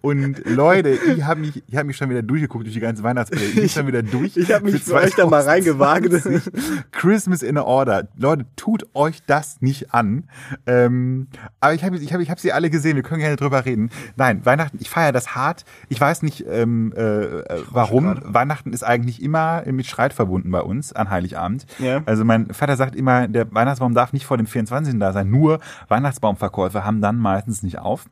Und 0.00 0.42
Leute, 0.46 0.90
ich 0.90 1.24
habe 1.24 1.40
mich, 1.40 1.62
ich 1.66 1.76
habe 1.76 1.86
mich 1.86 1.96
schon 1.96 2.08
wieder 2.10 2.22
durchgeguckt 2.22 2.64
durch 2.64 2.74
die 2.74 2.80
ganze 2.80 3.02
Weihnachtsfilme. 3.02 3.44
Ich 3.44 3.54
bin 3.54 3.68
schon 3.68 3.86
wieder 3.86 4.02
durch. 4.02 4.36
Ich 4.36 4.52
habe 4.52 4.64
mich 4.64 4.82
für 4.82 4.94
für 4.94 5.06
euch 5.06 5.14
da 5.14 5.26
mal 5.26 5.42
2020. 5.42 6.24
reingewagt. 6.24 6.92
Christmas 6.92 7.42
in 7.42 7.58
Order. 7.58 8.08
Leute, 8.16 8.46
tut 8.56 8.86
euch 8.94 9.22
das 9.26 9.60
nicht 9.60 9.92
an. 9.92 10.24
Ähm, 10.66 11.28
aber 11.60 11.74
ich 11.74 11.84
habe 11.84 11.96
ich 11.96 12.12
hab, 12.12 12.20
ich 12.20 12.30
hab 12.30 12.40
sie 12.40 12.52
alle 12.52 12.70
gesehen. 12.70 12.96
Wir 12.96 13.02
können 13.02 13.20
gerne 13.20 13.36
drüber 13.36 13.64
reden. 13.64 13.90
Nein, 14.16 14.44
Weihnachten, 14.44 14.78
ich 14.80 14.90
feiere 14.90 15.12
das 15.12 15.34
hart. 15.34 15.64
Ich 15.88 16.00
weiß 16.00 16.22
nicht, 16.22 16.44
ähm, 16.48 16.92
äh, 16.96 17.00
äh, 17.00 17.62
warum. 17.70 18.20
Weihnachten 18.24 18.72
ist 18.72 18.82
eigentlich 18.82 19.22
immer 19.22 19.62
mit 19.66 19.86
Streit 19.86 20.12
verbunden 20.12 20.50
bei 20.50 20.60
uns 20.60 20.92
an 20.92 21.10
Heiligabend. 21.10 21.66
Ja. 21.78 22.02
Also 22.06 22.24
mein 22.24 22.52
Vater 22.52 22.76
sagt 22.76 22.96
immer, 22.96 23.28
der 23.28 23.52
Weihnachtsbaum 23.52 23.94
darf 23.94 24.12
nicht 24.12 24.26
vor 24.26 24.36
dem 24.36 24.46
24. 24.46 24.98
da 24.98 25.12
sein. 25.12 25.30
Nur 25.30 25.60
Weihnachtsbaumverkäufer 25.88 26.84
haben 26.84 27.00
dann 27.00 27.16
meistens 27.16 27.62
nicht 27.62 27.78
auf. 27.78 28.06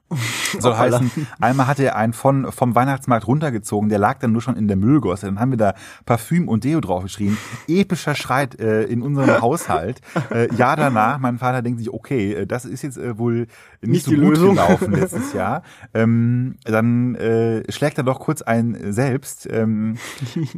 Soll 0.58 0.76
heißen, 0.76 1.10
einmal 1.40 1.61
hatte 1.66 1.84
er 1.84 1.96
einen 1.96 2.12
von, 2.12 2.50
vom 2.52 2.74
Weihnachtsmarkt 2.74 3.26
runtergezogen, 3.26 3.88
der 3.88 3.98
lag 3.98 4.18
dann 4.18 4.32
nur 4.32 4.42
schon 4.42 4.56
in 4.56 4.68
der 4.68 4.76
Müllgosse. 4.76 5.26
Dann 5.26 5.40
haben 5.40 5.50
wir 5.50 5.58
da 5.58 5.74
Parfüm 6.06 6.48
und 6.48 6.64
Deo 6.64 6.80
draufgeschrieben. 6.80 7.38
Epischer 7.68 8.14
Schreit 8.14 8.58
äh, 8.60 8.84
in 8.84 9.02
unserem 9.02 9.40
Haushalt. 9.40 10.00
Äh, 10.30 10.52
Jahr 10.54 10.76
danach, 10.76 11.18
mein 11.18 11.38
Vater 11.38 11.62
denkt 11.62 11.78
sich, 11.78 11.92
okay, 11.92 12.32
äh, 12.34 12.46
das 12.46 12.64
ist 12.64 12.82
jetzt 12.82 12.98
äh, 12.98 13.18
wohl 13.18 13.46
nicht, 13.80 13.90
Nicht 13.90 14.04
so 14.04 14.10
die 14.12 14.16
gut 14.18 14.30
Lösung. 14.30 14.50
gelaufen 14.54 14.92
letztes 15.00 15.32
Jahr. 15.32 15.62
Ähm, 15.94 16.56
dann 16.64 17.14
äh, 17.16 17.70
schlägt 17.72 17.98
er 17.98 18.04
doch 18.04 18.20
kurz 18.20 18.42
ein 18.42 18.92
selbst. 18.92 19.48
Ähm, 19.50 19.96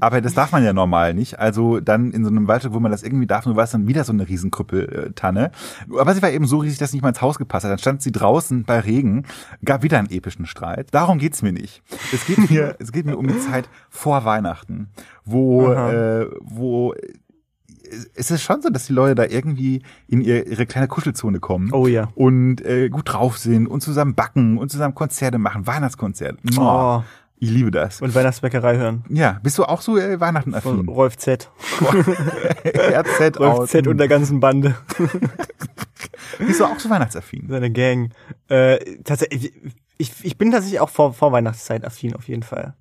aber 0.00 0.20
das 0.20 0.34
darf 0.34 0.52
man 0.52 0.62
ja 0.62 0.72
normal 0.72 1.14
nicht. 1.14 1.38
Also 1.38 1.80
dann 1.80 2.10
in 2.10 2.24
so 2.24 2.30
einem 2.30 2.48
Waldstück, 2.48 2.74
wo 2.74 2.80
man 2.80 2.90
das 2.92 3.02
irgendwie 3.02 3.26
darf, 3.26 3.46
nur 3.46 3.56
war 3.56 3.64
es 3.64 3.70
dann 3.70 3.88
wieder 3.88 4.04
so 4.04 4.12
eine 4.12 4.28
Riesenkrüppeltanne. 4.28 5.50
Aber 5.98 6.14
sie 6.14 6.22
war 6.22 6.30
eben 6.30 6.46
so 6.46 6.58
riesig, 6.58 6.78
dass 6.78 6.92
nicht 6.92 7.02
mal 7.02 7.08
ins 7.10 7.22
Haus 7.22 7.38
gepasst 7.38 7.64
hat. 7.64 7.72
Dann 7.72 7.78
stand 7.78 8.02
sie 8.02 8.12
draußen 8.12 8.64
bei 8.64 8.80
Regen, 8.80 9.24
gab 9.64 9.82
wieder 9.82 9.98
einen 9.98 10.10
epischen 10.10 10.46
Streit. 10.46 10.88
Darum 10.94 11.18
geht's 11.18 11.42
mir 11.42 11.52
nicht. 11.52 11.82
Es 12.12 12.24
geht 12.24 12.48
mir, 12.48 12.76
es 12.78 12.92
geht 12.92 13.04
mir 13.04 13.16
um 13.16 13.26
die 13.26 13.40
Zeit 13.40 13.68
vor 13.90 14.24
Weihnachten, 14.24 14.90
wo, 15.24 15.72
äh, 15.72 16.28
wo 16.40 16.94
es 18.14 18.30
ist 18.30 18.42
schon 18.42 18.62
so, 18.62 18.70
dass 18.70 18.86
die 18.86 18.92
Leute 18.92 19.16
da 19.16 19.24
irgendwie 19.24 19.82
in 20.06 20.20
ihr, 20.20 20.46
ihre 20.46 20.66
kleine 20.66 20.86
Kuschelzone 20.86 21.40
kommen 21.40 21.72
Oh 21.72 21.88
ja. 21.88 22.08
und 22.14 22.64
äh, 22.64 22.88
gut 22.90 23.12
drauf 23.12 23.38
sind 23.38 23.66
und 23.66 23.80
zusammen 23.80 24.14
backen 24.14 24.56
und 24.56 24.70
zusammen 24.70 24.94
Konzerte 24.94 25.38
machen, 25.38 25.66
Weihnachtskonzerte. 25.66 26.38
Oh. 26.58 27.02
Ich 27.40 27.50
liebe 27.50 27.72
das. 27.72 28.00
Und 28.00 28.14
Weihnachtsbäckerei 28.14 28.76
hören. 28.76 29.04
Ja, 29.08 29.40
bist 29.42 29.58
du 29.58 29.64
auch 29.64 29.80
so 29.80 29.98
äh, 29.98 30.20
Weihnachten 30.20 30.52
Von 30.52 30.78
affin? 30.78 30.88
Rolf 30.88 31.18
Z. 31.18 31.50
RZ 32.64 33.40
Rolf. 33.40 33.68
Z 33.68 33.88
und 33.88 33.98
der 33.98 34.08
ganzen 34.08 34.38
Bande. 34.38 34.76
Bist 36.38 36.60
du 36.60 36.64
auch 36.64 36.78
so 36.78 36.88
weihnachtsaffin? 36.90 37.46
Seine 37.48 37.70
Gang. 37.70 38.12
Äh, 38.48 38.78
tatsächlich, 39.04 39.52
ich, 39.98 40.12
ich 40.22 40.38
bin 40.38 40.50
tatsächlich 40.50 40.80
auch 40.80 40.88
vor, 40.90 41.12
vor 41.12 41.32
Weihnachtszeit 41.32 41.84
affin, 41.84 42.14
auf 42.14 42.28
jeden 42.28 42.42
Fall. 42.42 42.74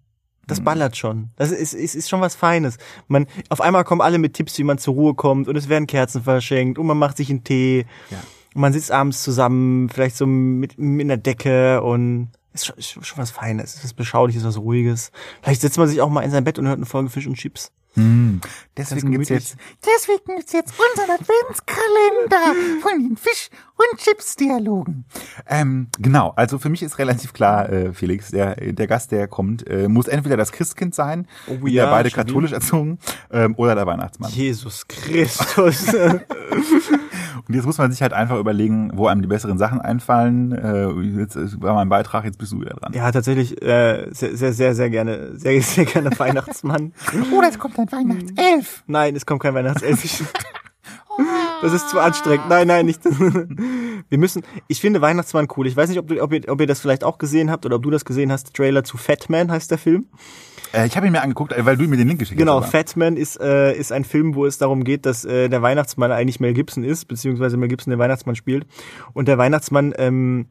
Das 0.47 0.60
Mhm. 0.60 0.65
ballert 0.65 0.97
schon. 0.97 1.30
Das 1.38 1.52
ist, 1.52 1.73
ist, 1.73 1.95
ist 1.95 2.10
schon 2.10 2.19
was 2.21 2.36
Feines. 2.36 2.78
Man, 3.08 3.28
auf 3.49 3.62
einmal 3.62 3.84
kommen 3.86 4.02
alle 4.02 4.17
mit 4.17 4.34
Tipps, 4.34 4.58
wie 4.58 4.63
man 4.63 4.78
zur 4.78 4.93
Ruhe 4.93 5.13
kommt 5.13 5.47
und 5.47 5.56
es 5.56 5.69
werden 5.69 5.88
Kerzen 5.88 6.23
verschenkt 6.23 6.78
und 6.78 6.86
man 6.86 6.97
macht 6.97 7.17
sich 7.17 7.30
einen 7.30 7.43
Tee. 7.43 7.86
Ja. 8.10 8.17
Und 8.54 8.62
man 8.62 8.73
sitzt 8.73 8.91
abends 8.91 9.23
zusammen, 9.23 9.89
vielleicht 9.89 10.17
so 10.17 10.26
mit, 10.28 10.78
mit 10.78 11.06
einer 11.06 11.17
Decke 11.17 11.82
und 11.82 12.30
ist 12.54 12.65
schon, 12.65 12.78
ist 12.78 12.89
schon 12.91 13.17
was 13.17 13.32
Feines. 13.32 13.71
Es 13.71 13.76
ist 13.78 13.84
was 13.86 13.93
Beschauliches, 13.93 14.43
was 14.43 14.58
Ruhiges. 14.58 15.12
Vielleicht 15.41 15.62
setzt 15.62 15.78
man 15.78 15.88
sich 15.88 16.02
auch 16.02 16.10
mal 16.10 16.21
in 16.21 16.30
sein 16.32 16.43
Bett 16.43 16.60
und 16.60 16.67
hört 16.67 16.78
eine 16.78 16.86
Folge 16.86 17.10
Fisch 17.10 17.26
und 17.26 17.36
Chips. 17.36 17.71
Hm. 17.96 18.42
Deswegen 18.76 19.12
gibt's 19.12 19.30
jetzt 19.30 19.56
Deswegen 19.86 20.36
gibt's 20.36 20.52
jetzt 20.52 20.74
unseren 20.78 21.12
Adventskalender 21.12 22.82
von 22.82 23.04
den 23.04 23.18
Fisch- 23.18 23.50
und 23.76 24.00
Chips-Dialogen. 24.00 25.06
Ähm, 25.48 25.88
genau, 26.00 26.34
also 26.36 26.58
für 26.58 26.70
mich 26.70 26.82
ist 26.82 26.98
relativ 26.98 27.34
klar, 27.34 27.70
äh, 27.70 27.94
Felix, 27.94 28.32
der, 28.32 28.56
der 28.56 28.88
Gast, 28.88 29.12
der 29.12 29.28
kommt, 29.28 29.68
äh, 29.68 29.88
muss 29.88 30.08
entweder 30.08 30.38
das 30.38 30.52
Christkind 30.52 30.96
sein, 30.96 31.28
Oh 31.48 31.64
wir 31.64 31.72
ja, 31.72 31.90
beide 31.90 32.10
katholisch 32.10 32.52
erzogen, 32.52 33.00
ähm, 33.32 33.54
oder 33.58 33.76
der 33.76 33.86
Weihnachtsmann. 33.86 34.32
Jesus 34.32 34.88
Christus. 34.88 35.88
Und 37.48 37.56
jetzt 37.56 37.65
muss 37.65 37.78
man 37.78 37.91
sich 37.91 38.02
halt 38.02 38.13
einfach 38.13 38.39
überlegen, 38.39 38.91
wo 38.93 39.08
einem 39.08 39.22
die 39.22 39.28
besseren 39.28 39.58
Sachen 39.58 39.82
einfallen. 39.82 40.52
Äh, 40.52 41.19
jetzt 41.19 41.36
äh, 41.36 41.62
war 41.62 41.74
mein 41.74 41.89
Beitrag, 41.89 42.26
jetzt 42.26 42.38
bist 42.38 42.52
du 42.52 42.62
wieder 42.62 42.76
dran. 42.76 42.93
ja, 42.93 43.12
tatsächlich 43.12 43.62
äh, 43.62 44.08
sehr, 44.12 44.36
sehr, 44.36 44.54
sehr, 44.54 44.76
sehr 44.76 44.89
gerne, 44.89 45.38
sehr, 45.38 45.62
sehr 45.62 45.86
gerne 45.86 46.10
Weihnachtsmann. 46.19 46.93
Oder 47.36 47.50
es 47.50 47.60
kommt 47.60 47.78
ein 47.80 47.91
Weihnachtself. 47.91 48.84
Nein, 48.88 49.15
es 49.15 49.26
kommt 49.26 49.41
kein 49.41 49.54
Weihnachtself. 49.54 50.24
Das 51.62 51.72
ist 51.72 51.89
zu 51.89 52.00
anstrengend. 52.00 52.50
Nein, 52.50 52.67
nein, 52.67 52.86
nicht. 52.86 53.02
Wir 53.06 54.17
müssen, 54.17 54.43
ich 54.67 54.82
finde 54.82 55.00
Weihnachtsmann 55.02 55.48
cool. 55.56 55.67
Ich 55.67 55.78
weiß 55.78 55.89
nicht, 55.89 56.00
ob, 56.00 56.08
du, 56.08 56.22
ob, 56.22 56.34
ihr, 56.34 56.41
ob 56.50 56.60
ihr 56.60 56.67
das 56.67 56.82
vielleicht 56.82 57.04
auch 57.04 57.17
gesehen 57.17 57.50
habt 57.50 57.65
oder 57.65 57.78
ob 57.78 57.84
du 57.84 57.89
das 57.89 58.04
gesehen 58.04 58.32
hast. 58.32 58.54
Trailer 58.54 58.84
zu 58.84 58.98
Fat 58.98 59.30
Man 59.30 59.50
heißt 59.50 59.72
der 59.72 59.78
Film. 59.78 60.08
Äh, 60.74 60.88
ich 60.88 60.98
habe 60.98 61.06
ihn 61.06 61.12
mir 61.12 61.22
angeguckt, 61.22 61.54
äh, 61.54 61.66
weil 61.66 61.78
du 61.78 61.88
mir 61.88 61.98
den 61.98 62.08
Link 62.08 62.20
geschickt 62.20 62.38
Genau, 62.40 62.58
hast. 62.62 62.64
aber- 62.64 62.72
Fat 62.72 62.96
Man 62.98 63.16
ist, 63.18 63.40
äh, 63.40 63.74
ist 63.78 63.92
ein 63.92 64.04
Film, 64.04 64.36
wo 64.36 64.46
es 64.46 64.58
darum 64.58 64.84
geht, 64.84 65.06
dass 65.06 65.24
äh, 65.26 65.48
der 65.50 65.62
Weihnachtsmann 65.62 66.12
eigentlich 66.12 66.40
Mel 66.40 66.54
Gibson 66.54 66.84
ist, 66.84 67.06
beziehungsweise 67.06 67.58
Mel 67.58 67.70
Gibson 67.70 67.92
den 67.92 68.00
Weihnachtsmann 68.00 68.36
spielt. 68.36 68.66
Und 69.14 69.28
der 69.28 69.38
Weihnachtsmann 69.38 69.94
ähm, 69.98 70.48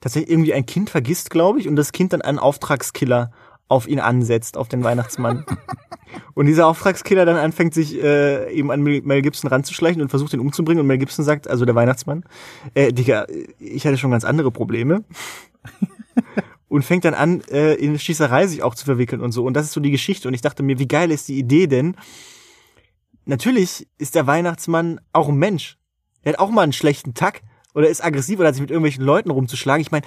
tatsächlich 0.00 0.30
irgendwie 0.30 0.54
ein 0.54 0.66
Kind 0.66 0.90
vergisst, 0.90 1.30
glaube 1.30 1.60
ich, 1.60 1.68
und 1.68 1.76
das 1.76 1.92
Kind 1.92 2.12
dann 2.12 2.22
einen 2.22 2.38
Auftragskiller 2.38 3.30
auf 3.68 3.88
ihn 3.88 3.98
ansetzt, 3.98 4.56
auf 4.56 4.68
den 4.68 4.84
Weihnachtsmann. 4.84 5.44
und 6.34 6.46
dieser 6.46 6.68
Auftragskiller 6.68 7.24
dann 7.26 7.36
anfängt, 7.36 7.74
sich 7.74 8.00
äh, 8.00 8.48
eben 8.52 8.70
an 8.70 8.80
Mel 8.82 9.02
Mel 9.02 9.22
Gibson 9.22 9.50
ranzuschleichen 9.50 10.00
und 10.00 10.08
versucht, 10.08 10.32
ihn 10.32 10.40
umzubringen. 10.40 10.80
Und 10.82 10.86
Mel 10.86 10.98
Gibson 10.98 11.24
sagt, 11.24 11.48
also 11.48 11.64
der 11.64 11.74
Weihnachtsmann, 11.74 12.24
äh, 12.74 12.92
Digga, 12.92 13.26
ich 13.58 13.84
hatte 13.86 13.98
schon 13.98 14.12
ganz 14.12 14.24
andere 14.24 14.50
Probleme. 14.52 15.02
Und 16.76 16.82
fängt 16.82 17.04
dann 17.04 17.14
an, 17.14 17.40
äh, 17.50 17.74
in 17.74 17.98
Schießerei 17.98 18.46
sich 18.46 18.62
auch 18.62 18.74
zu 18.74 18.84
verwickeln 18.84 19.20
und 19.20 19.32
so. 19.32 19.44
Und 19.44 19.54
das 19.54 19.64
ist 19.64 19.72
so 19.72 19.80
die 19.80 19.90
Geschichte. 19.90 20.28
Und 20.28 20.34
ich 20.34 20.42
dachte 20.42 20.62
mir, 20.62 20.78
wie 20.78 20.86
geil 20.86 21.10
ist 21.10 21.28
die 21.28 21.38
Idee 21.38 21.66
denn? 21.66 21.96
Natürlich 23.24 23.88
ist 23.98 24.14
der 24.14 24.26
Weihnachtsmann 24.26 25.00
auch 25.12 25.28
ein 25.28 25.36
Mensch. 25.36 25.78
Er 26.22 26.34
hat 26.34 26.38
auch 26.38 26.50
mal 26.50 26.62
einen 26.62 26.72
schlechten 26.72 27.14
Tag 27.14 27.40
oder 27.74 27.88
ist 27.88 28.04
aggressiv 28.04 28.38
oder 28.38 28.48
hat 28.48 28.54
sich 28.54 28.62
mit 28.62 28.70
irgendwelchen 28.70 29.04
Leuten 29.04 29.30
rumzuschlagen. 29.30 29.80
Ich 29.80 29.90
meine, 29.90 30.04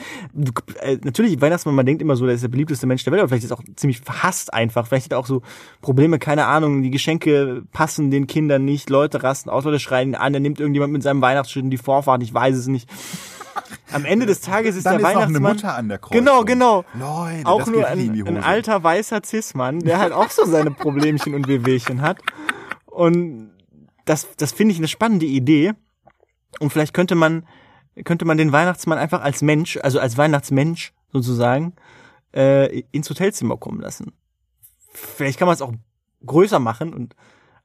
äh, 0.82 0.97
natürlich, 1.03 1.41
Weihnachtsmann, 1.41 1.75
man 1.75 1.86
denkt 1.86 2.01
immer 2.01 2.15
so, 2.15 2.25
der 2.25 2.36
ist 2.36 2.41
der 2.41 2.49
beliebteste 2.49 2.88
Mensch 2.88 3.03
der 3.03 3.13
Welt, 3.13 3.21
aber 3.21 3.29
vielleicht 3.29 3.45
ist 3.45 3.51
er 3.51 3.60
auch 3.60 3.63
ziemlich 3.75 3.99
verhasst 3.99 4.53
einfach. 4.53 4.88
Vielleicht 4.88 5.05
hat 5.05 5.12
er 5.13 5.19
auch 5.19 5.27
so 5.27 5.41
Probleme, 5.82 6.17
keine 6.17 6.45
Ahnung, 6.45 6.82
die 6.82 6.89
Geschenke 6.91 7.63
passen 7.71 8.10
den 8.10 8.27
Kindern 8.27 8.65
nicht, 8.65 8.89
Leute 8.89 9.21
rasten 9.23 9.49
aus, 9.49 9.65
Leute 9.65 9.79
schreien 9.79 10.15
an, 10.15 10.34
er 10.34 10.39
nimmt 10.39 10.60
irgendjemand 10.60 10.93
mit 10.93 11.03
seinem 11.03 11.21
Weihnachtsschild 11.21 11.65
in 11.65 11.71
die 11.71 11.77
Vorfahrt, 11.77 12.23
ich 12.23 12.34
weiß 12.34 12.55
es 12.55 12.67
nicht. 12.67 12.89
Am 13.91 14.05
Ende 14.05 14.25
des 14.25 14.41
Tages 14.41 14.75
ist 14.75 14.86
Dann 14.86 14.99
der 14.99 15.08
ist 15.10 15.13
noch 15.15 15.21
eine 15.21 15.34
Weihnachtsmann 15.34 15.55
Mutter 15.55 15.75
an 15.75 15.89
der 15.89 15.97
Kreuzung. 15.97 16.25
Genau, 16.25 16.43
genau. 16.43 16.86
Leute, 16.93 17.45
auch 17.45 17.65
nur 17.67 17.88
ein, 17.88 18.27
ein 18.27 18.43
alter 18.43 18.84
weißer 18.84 19.21
Cis-Mann, 19.23 19.79
der 19.79 19.99
halt 19.99 20.13
auch 20.13 20.29
so 20.29 20.45
seine 20.45 20.71
Problemchen 20.71 21.34
und 21.34 21.47
Wehwehchen 21.47 22.01
hat. 22.01 22.19
Und 22.86 23.51
das, 24.05 24.27
das 24.38 24.51
finde 24.51 24.73
ich 24.73 24.79
eine 24.79 24.88
spannende 24.88 25.25
Idee. 25.25 25.73
Und 26.60 26.71
vielleicht 26.71 26.93
könnte 26.93 27.15
man, 27.15 27.45
könnte 28.03 28.25
man 28.25 28.38
den 28.38 28.51
Weihnachtsmann 28.51 28.97
einfach 28.97 29.21
als 29.21 29.41
Mensch, 29.41 29.77
also 29.82 29.99
als 29.99 30.17
Weihnachtsmensch 30.17 30.93
sozusagen, 31.12 31.73
äh, 32.34 32.82
ins 32.91 33.10
Hotelzimmer 33.10 33.58
kommen 33.58 33.82
lassen. 33.82 34.13
Vielleicht 34.91 35.39
kann 35.39 35.47
man 35.47 35.55
es 35.55 35.62
auch 35.62 35.73
größer 36.25 36.60
machen 36.60 36.93
und 36.93 37.15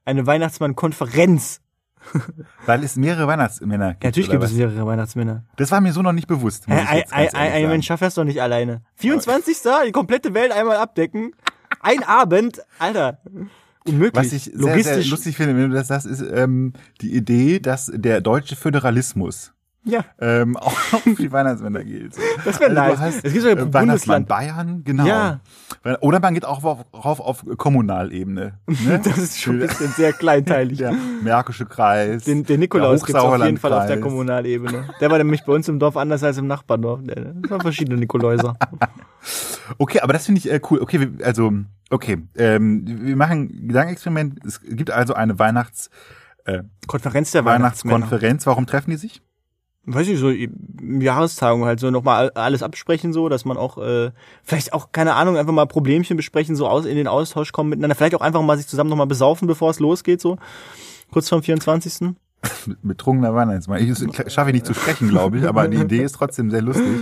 eine 0.05 0.25
Weihnachtsmann-Konferenz. 0.25 1.61
Weil 2.65 2.83
es 2.83 2.95
mehrere 2.95 3.27
Weihnachtsmänner 3.27 3.93
gibt. 3.93 4.03
Ja, 4.03 4.09
natürlich 4.09 4.29
gibt 4.29 4.43
es 4.43 4.53
mehrere 4.53 4.85
Weihnachtsmänner. 4.85 5.43
Das 5.57 5.71
war 5.71 5.81
mir 5.81 5.93
so 5.93 6.01
noch 6.01 6.13
nicht 6.13 6.27
bewusst. 6.27 6.67
muss 6.67 6.77
Ein, 6.77 7.33
ein. 7.33 7.67
Mensch 7.69 7.87
schafft 7.87 8.03
das 8.03 8.15
doch 8.15 8.23
nicht 8.23 8.41
alleine. 8.41 8.81
24. 8.95 9.57
die 9.87 9.91
komplette 9.91 10.33
Welt 10.33 10.51
einmal 10.51 10.77
abdecken. 10.77 11.33
Ein 11.81 12.03
Abend, 12.03 12.61
Alter. 12.79 13.19
Unmöglich. 13.87 14.15
Was 14.15 14.33
ich 14.33 14.51
sehr, 14.53 14.83
sehr 14.83 15.05
lustig 15.05 15.37
finde, 15.37 15.55
wenn 15.55 15.69
du 15.69 15.75
das 15.75 15.87
sagst, 15.89 16.07
ist 16.07 16.21
ähm, 16.21 16.73
die 17.01 17.15
Idee, 17.15 17.59
dass 17.59 17.91
der 17.93 18.21
deutsche 18.21 18.55
Föderalismus 18.55 19.53
ja, 19.85 20.03
ähm, 20.19 20.57
auch 20.57 20.71
für 20.71 21.15
die 21.15 21.31
Weihnachtsmänner 21.31 21.83
gilt. 21.83 22.15
das 22.43 22.59
wäre 22.59 22.71
Also 22.71 22.81
nice. 22.81 22.99
hast, 22.99 23.25
Es 23.25 23.33
gibt 23.33 23.43
sogar 23.45 23.57
äh, 23.57 23.73
Weihnachtsmann 23.73 24.25
Bundesland. 24.25 24.27
Bayern, 24.27 24.83
genau. 24.83 25.05
Ja. 25.05 25.39
Oder 26.01 26.19
man 26.19 26.33
geht 26.33 26.45
auch 26.45 26.63
auf, 26.63 26.85
rauf 26.93 27.19
auf 27.19 27.45
Kommunalebene. 27.57 28.59
Ne? 28.67 28.99
Das 29.03 29.17
ist 29.17 29.39
schon 29.39 29.55
ein 29.61 29.67
bisschen 29.67 29.89
sehr 29.89 30.13
kleinteilig. 30.13 30.79
Der 30.79 30.93
Märkische 31.21 31.65
Kreis. 31.65 32.23
Den, 32.23 32.43
den 32.43 32.59
Nikolaus 32.59 33.01
der 33.01 33.07
gibt's 33.07 33.21
auf 33.21 33.43
jeden 33.43 33.57
Fall 33.57 33.73
auf 33.73 33.85
der. 33.85 33.99
Kommunalebene. 33.99 34.89
Der 34.99 35.09
war 35.11 35.17
nämlich 35.17 35.43
bei 35.45 35.53
uns 35.53 35.67
im 35.67 35.79
Dorf 35.79 35.95
anders 35.97 36.23
als 36.23 36.37
im 36.37 36.47
Nachbardorf. 36.47 37.01
Das 37.05 37.51
waren 37.51 37.61
verschiedene 37.61 37.97
Nikoläuser. 37.97 38.55
Okay, 39.77 39.99
aber 40.01 40.13
das 40.13 40.25
finde 40.27 40.39
ich 40.39 40.51
äh, 40.51 40.59
cool. 40.69 40.79
Okay, 40.79 41.09
also, 41.23 41.51
okay, 41.89 42.19
ähm, 42.37 42.83
wir 42.85 43.15
machen 43.15 43.49
ein 43.63 43.67
Gedankenexperiment. 43.67 44.45
Es 44.45 44.61
gibt 44.61 44.91
also 44.91 45.15
eine 45.15 45.39
Weihnachts, 45.39 45.89
äh, 46.45 46.61
Konferenz 46.87 47.31
der 47.31 47.45
Weihnachtsmänner. 47.45 47.95
Weihnachtskonferenz. 47.95 48.45
Warum 48.45 48.67
treffen 48.67 48.91
die 48.91 48.97
sich? 48.97 49.21
Weiß 49.85 50.07
ich, 50.07 50.19
so 50.19 50.29
im 50.29 51.01
Jahrestagung 51.01 51.65
halt 51.65 51.79
so 51.79 51.91
nochmal 51.91 52.31
alles 52.31 52.63
absprechen, 52.63 53.13
so, 53.13 53.29
dass 53.29 53.45
man 53.45 53.57
auch, 53.57 53.77
äh, 53.77 54.11
vielleicht 54.43 54.73
auch, 54.73 54.91
keine 54.91 55.15
Ahnung, 55.15 55.37
einfach 55.37 55.53
mal 55.53 55.65
Problemchen 55.65 56.17
besprechen, 56.17 56.55
so 56.55 56.67
aus 56.67 56.85
in 56.85 56.95
den 56.95 57.07
Austausch 57.07 57.51
kommen 57.51 57.69
miteinander, 57.69 57.95
vielleicht 57.95 58.15
auch 58.15 58.21
einfach 58.21 58.41
mal 58.41 58.57
sich 58.57 58.67
zusammen 58.67 58.89
nochmal 58.89 59.07
besaufen, 59.07 59.47
bevor 59.47 59.69
es 59.69 59.79
losgeht, 59.79 60.21
so. 60.21 60.37
Kurz 61.11 61.29
vorm 61.29 61.43
24. 61.43 62.01
Mit 62.65 62.77
betrunkener 62.83 63.33
Weihnachtsmann. 63.33 63.81
Ich 63.81 63.97
schaffe 64.33 64.49
ich 64.49 64.55
nicht 64.55 64.65
zu 64.65 64.73
sprechen, 64.73 65.09
glaube 65.09 65.37
ich, 65.37 65.47
aber 65.47 65.67
die 65.67 65.77
Idee 65.77 66.03
ist 66.03 66.13
trotzdem 66.13 66.49
sehr 66.49 66.61
lustig. 66.61 67.01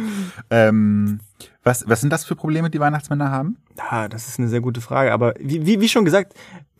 Ähm, 0.49 1.19
was, 1.63 1.87
was 1.87 2.01
sind 2.01 2.11
das 2.11 2.25
für 2.25 2.35
Probleme, 2.35 2.69
die 2.69 2.79
Weihnachtsmänner 2.79 3.31
haben? 3.31 3.57
Ja, 3.77 4.07
das 4.07 4.27
ist 4.27 4.39
eine 4.39 4.49
sehr 4.49 4.61
gute 4.61 4.81
Frage, 4.81 5.13
aber 5.13 5.33
wie, 5.39 5.65
wie, 5.65 5.79
wie 5.79 5.89
schon 5.89 6.05
gesagt, 6.05 6.33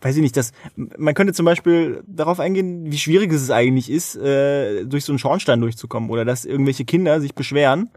weiß 0.04 0.16
ich 0.16 0.22
nicht, 0.22 0.38
dass 0.38 0.52
man 0.76 1.14
könnte 1.14 1.34
zum 1.34 1.46
Beispiel 1.46 2.04
darauf 2.08 2.40
eingehen, 2.40 2.92
wie 2.92 2.98
schwierig 2.98 3.32
es 3.32 3.50
eigentlich 3.50 3.90
ist, 3.90 4.16
äh, 4.16 4.86
durch 4.86 5.06
so 5.06 5.12
einen 5.12 5.20
Schornstein 5.20 5.62
durchzukommen 5.62 6.10
oder 6.10 6.26
dass 6.26 6.46
irgendwelche 6.46 6.86
Kinder 6.86 7.22
sich 7.22 7.36
beschweren, 7.36 7.90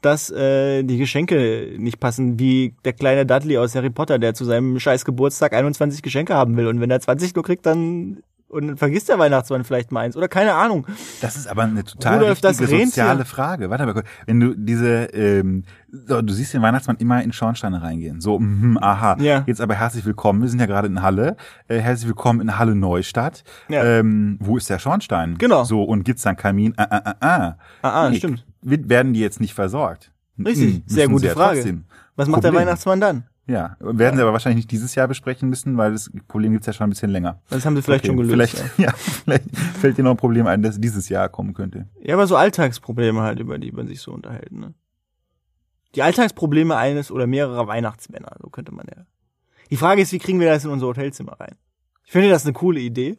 dass 0.00 0.30
äh, 0.30 0.82
die 0.82 0.98
Geschenke 0.98 1.74
nicht 1.78 2.00
passen, 2.00 2.38
wie 2.38 2.74
der 2.84 2.92
kleine 2.92 3.24
Dudley 3.24 3.56
aus 3.56 3.74
Harry 3.74 3.90
Potter, 3.90 4.18
der 4.18 4.34
zu 4.34 4.44
seinem 4.44 4.78
scheiß 4.78 5.04
Geburtstag 5.04 5.54
21 5.54 6.02
Geschenke 6.02 6.34
haben 6.34 6.56
will. 6.56 6.66
Und 6.66 6.80
wenn 6.80 6.90
er 6.90 7.00
20 7.00 7.34
nur 7.34 7.44
kriegt, 7.44 7.64
dann 7.64 8.22
und 8.52 8.66
dann 8.68 8.76
vergisst 8.76 9.08
der 9.08 9.18
Weihnachtsmann 9.18 9.64
vielleicht 9.64 9.92
mal 9.92 10.00
eins 10.00 10.16
oder 10.16 10.28
keine 10.28 10.52
Ahnung. 10.54 10.86
Das 11.22 11.36
ist 11.36 11.48
aber 11.48 11.62
eine 11.62 11.84
total 11.84 12.18
Rudolf, 12.18 12.40
das 12.42 12.60
wichtige 12.60 12.84
soziale 12.86 13.24
Frage. 13.24 13.70
Warte 13.70 13.86
mal 13.86 13.94
kurz. 13.94 14.06
Wenn 14.26 14.40
du 14.40 14.54
diese, 14.54 15.04
ähm, 15.14 15.64
so, 15.90 16.20
du 16.20 16.32
siehst 16.32 16.52
den 16.52 16.60
Weihnachtsmann 16.60 16.96
immer 16.98 17.22
in 17.22 17.32
Schornsteine 17.32 17.82
reingehen. 17.82 18.20
So, 18.20 18.38
mhm, 18.38 18.78
aha. 18.80 19.16
Ja. 19.20 19.42
Jetzt 19.46 19.60
aber 19.62 19.74
herzlich 19.74 20.04
willkommen. 20.04 20.42
Wir 20.42 20.48
sind 20.50 20.60
ja 20.60 20.66
gerade 20.66 20.86
in 20.88 21.00
Halle. 21.00 21.36
Äh, 21.68 21.78
herzlich 21.78 22.08
willkommen 22.08 22.40
in 22.42 22.58
Halle 22.58 22.74
Neustadt. 22.74 23.42
Ja. 23.68 23.82
Ähm, 23.84 24.38
wo 24.40 24.58
ist 24.58 24.68
der 24.68 24.78
Schornstein? 24.78 25.38
Genau. 25.38 25.64
So, 25.64 25.82
und 25.82 26.04
gibt's 26.04 26.22
dann 26.22 26.36
Kamin? 26.36 26.74
Ah, 26.76 26.86
ah, 26.90 27.00
ah, 27.04 27.14
ah. 27.20 27.56
Ah, 27.80 27.88
ah, 28.04 28.10
Nee, 28.10 28.18
stimmt. 28.18 28.44
Werden 28.60 29.14
die 29.14 29.20
jetzt 29.20 29.40
nicht 29.40 29.54
versorgt? 29.54 30.12
Richtig, 30.38 30.74
Mhm, 30.74 30.82
sehr 30.86 31.08
gute 31.08 31.30
Frage. 31.30 31.80
Was 32.16 32.28
macht 32.28 32.44
der 32.44 32.50
Problem. 32.50 32.66
Weihnachtsmann 32.66 33.00
dann? 33.00 33.24
Ja, 33.48 33.76
werden 33.80 34.16
sie 34.16 34.22
aber 34.22 34.32
wahrscheinlich 34.32 34.58
nicht 34.64 34.70
dieses 34.70 34.94
Jahr 34.94 35.08
besprechen 35.08 35.48
müssen, 35.48 35.76
weil 35.76 35.92
das 35.92 36.10
Problem 36.28 36.52
gibt's 36.52 36.66
ja 36.68 36.72
schon 36.72 36.86
ein 36.86 36.90
bisschen 36.90 37.10
länger. 37.10 37.40
Das 37.50 37.66
haben 37.66 37.74
sie 37.74 37.82
vielleicht 37.82 38.04
Okay, 38.04 38.08
schon 38.08 38.16
gelöst. 38.16 38.32
Vielleicht, 38.56 38.78
ja. 38.78 38.92
vielleicht 38.92 39.56
fällt 39.80 39.98
dir 39.98 40.04
noch 40.04 40.12
ein 40.12 40.16
Problem 40.16 40.46
ein, 40.46 40.62
das 40.62 40.80
dieses 40.80 41.08
Jahr 41.08 41.28
kommen 41.28 41.52
könnte. 41.52 41.88
Ja, 42.00 42.14
aber 42.14 42.26
so 42.28 42.36
Alltagsprobleme 42.36 43.20
halt, 43.20 43.40
über 43.40 43.58
die 43.58 43.72
man 43.72 43.88
sich 43.88 44.00
so 44.00 44.12
unterhält, 44.12 44.52
ne? 44.52 44.74
Die 45.94 46.02
Alltagsprobleme 46.02 46.74
eines 46.76 47.10
oder 47.10 47.26
mehrerer 47.26 47.66
Weihnachtsmänner, 47.66 48.36
so 48.40 48.48
könnte 48.48 48.72
man 48.72 48.86
ja. 48.86 49.04
Die 49.70 49.76
Frage 49.76 50.00
ist, 50.02 50.12
wie 50.12 50.18
kriegen 50.18 50.40
wir 50.40 50.48
das 50.48 50.64
in 50.64 50.70
unser 50.70 50.86
Hotelzimmer 50.86 51.32
rein? 51.38 51.56
Ich 52.04 52.12
finde 52.12 52.30
das 52.30 52.44
eine 52.44 52.52
coole 52.54 52.80
Idee, 52.80 53.16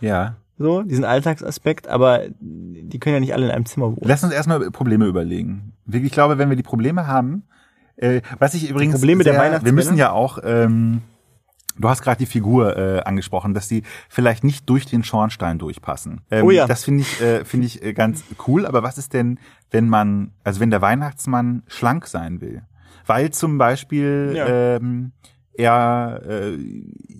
Ja. 0.00 0.36
so, 0.56 0.82
diesen 0.82 1.04
Alltagsaspekt, 1.04 1.86
aber 1.88 2.22
die 2.40 2.98
können 2.98 3.14
ja 3.14 3.20
nicht 3.20 3.34
alle 3.34 3.46
in 3.46 3.52
einem 3.52 3.66
Zimmer 3.66 3.86
wohnen. 3.88 4.00
Lass 4.02 4.24
uns 4.24 4.32
erstmal 4.32 4.70
Probleme 4.70 5.06
überlegen. 5.06 5.74
Ich 5.92 6.10
glaube, 6.12 6.38
wenn 6.38 6.48
wir 6.48 6.56
die 6.56 6.62
Probleme 6.62 7.06
haben, 7.06 7.44
äh, 7.98 8.20
was 8.38 8.54
ich 8.54 8.68
übrigens 8.70 8.94
Probleme 8.94 9.22
der 9.24 9.32
sehr, 9.34 9.40
wir 9.42 9.46
Weihnachtsmänner? 9.46 9.74
müssen 9.74 9.96
ja 9.96 10.10
auch, 10.10 10.38
ähm, 10.42 11.02
du 11.78 11.88
hast 11.88 12.02
gerade 12.02 12.18
die 12.18 12.26
Figur 12.26 12.76
äh, 12.76 13.00
angesprochen, 13.00 13.54
dass 13.54 13.68
die 13.68 13.82
vielleicht 14.08 14.42
nicht 14.44 14.68
durch 14.70 14.86
den 14.86 15.04
Schornstein 15.04 15.58
durchpassen. 15.58 16.22
Ähm, 16.30 16.46
Oh 16.46 16.50
ja. 16.50 16.66
Das 16.66 16.84
finde 16.84 17.02
ich, 17.02 17.20
äh, 17.20 17.44
finde 17.44 17.66
ich 17.66 17.82
äh, 17.84 17.92
ganz 17.92 18.24
cool. 18.46 18.66
Aber 18.66 18.82
was 18.82 18.98
ist 18.98 19.12
denn, 19.12 19.38
wenn 19.70 19.88
man, 19.88 20.32
also 20.44 20.60
wenn 20.60 20.70
der 20.70 20.80
Weihnachtsmann 20.82 21.62
schlank 21.66 22.06
sein 22.06 22.40
will? 22.40 22.62
Weil 23.06 23.30
zum 23.30 23.58
Beispiel 23.58 24.32
Ja. 24.34 24.46
ähm, 24.76 25.12
er 25.54 26.20
äh, 26.28 26.56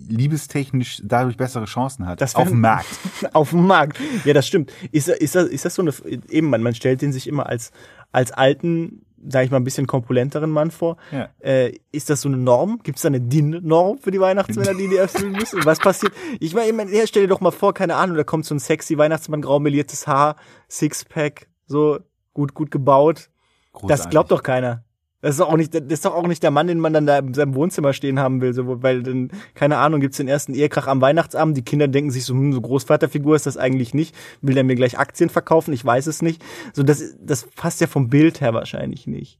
liebestechnisch 0.07 1.01
dadurch 1.03 1.37
bessere 1.37 1.65
Chancen 1.65 2.05
hat 2.07 2.21
Das 2.21 2.35
auf 2.35 2.47
dem 2.49 2.61
Markt. 2.61 2.87
Auf 3.33 3.49
dem 3.51 3.67
Markt. 3.67 3.99
Ja, 4.23 4.33
das 4.33 4.47
stimmt. 4.47 4.71
Ist, 4.91 5.09
ist, 5.09 5.35
das, 5.35 5.47
ist 5.47 5.65
das 5.65 5.75
so 5.75 5.81
eine, 5.81 5.91
eben, 6.29 6.49
man, 6.49 6.63
man 6.63 6.73
stellt 6.73 7.01
den 7.01 7.11
sich 7.11 7.27
immer 7.27 7.47
als, 7.47 7.71
als 8.11 8.31
alten, 8.31 9.01
sag 9.27 9.45
ich 9.45 9.51
mal, 9.51 9.57
ein 9.57 9.63
bisschen 9.63 9.87
kompulenteren 9.87 10.49
Mann 10.49 10.71
vor. 10.71 10.97
Ja. 11.11 11.29
Äh, 11.39 11.73
ist 11.91 12.09
das 12.09 12.21
so 12.21 12.29
eine 12.29 12.37
Norm? 12.37 12.79
Gibt 12.83 12.97
es 12.97 13.03
da 13.03 13.07
eine 13.07 13.21
DIN-Norm 13.21 13.97
für 13.97 14.11
die 14.11 14.19
Weihnachtsmänner, 14.19 14.73
die 14.73 14.87
die 14.87 14.97
erfüllen 14.97 15.33
müssen? 15.33 15.63
Was 15.65 15.79
passiert? 15.79 16.13
Ich 16.39 16.53
meine, 16.53 16.67
ich 16.67 16.73
mein, 16.73 17.07
stell 17.07 17.23
dir 17.23 17.27
doch 17.27 17.41
mal 17.41 17.51
vor, 17.51 17.73
keine 17.73 17.95
Ahnung, 17.95 18.17
da 18.17 18.23
kommt 18.23 18.45
so 18.45 18.55
ein 18.55 18.59
sexy 18.59 18.97
Weihnachtsmann, 18.97 19.41
graumeliertes 19.41 20.07
Haar, 20.07 20.35
Sixpack, 20.69 21.47
so 21.65 21.99
gut, 22.33 22.53
gut 22.53 22.71
gebaut. 22.71 23.29
Das 23.73 23.81
Großartig. 23.81 24.09
glaubt 24.09 24.31
doch 24.31 24.43
keiner. 24.43 24.83
Das 25.21 25.31
ist 25.31 25.39
doch 25.41 25.49
auch 25.49 25.57
nicht, 25.57 25.73
das 25.73 25.83
ist 25.87 26.05
doch 26.05 26.15
auch 26.15 26.27
nicht 26.27 26.41
der 26.43 26.51
Mann, 26.51 26.67
den 26.67 26.79
man 26.79 26.93
dann 26.93 27.05
da 27.05 27.19
in 27.19 27.33
seinem 27.33 27.53
Wohnzimmer 27.53 27.91
stehen 27.91 28.19
haben 28.19 28.39
will, 28.39 28.53
so, 28.53 28.81
weil 28.81 29.03
dann, 29.03 29.31
keine 29.53 29.77
Ahnung, 29.77 29.99
gibt's 29.99 30.17
den 30.17 30.29
ersten 30.29 30.53
Ehekrach 30.53 30.87
am 30.87 31.01
Weihnachtsabend, 31.01 31.57
die 31.57 31.61
Kinder 31.61 31.89
denken 31.89 32.09
sich 32.09 32.23
so, 32.23 32.33
hm, 32.33 32.53
so 32.53 32.61
Großvaterfigur 32.61 33.35
ist 33.35 33.45
das 33.45 33.57
eigentlich 33.57 33.93
nicht, 33.93 34.15
will 34.41 34.55
der 34.55 34.63
mir 34.63 34.75
gleich 34.75 34.97
Aktien 34.97 35.29
verkaufen, 35.29 35.73
ich 35.73 35.83
weiß 35.83 36.07
es 36.07 36.21
nicht. 36.21 36.41
So, 36.73 36.83
das, 36.83 37.15
das 37.19 37.47
passt 37.55 37.81
ja 37.81 37.87
vom 37.87 38.09
Bild 38.09 38.39
her 38.39 38.53
wahrscheinlich 38.53 39.07
nicht. 39.07 39.39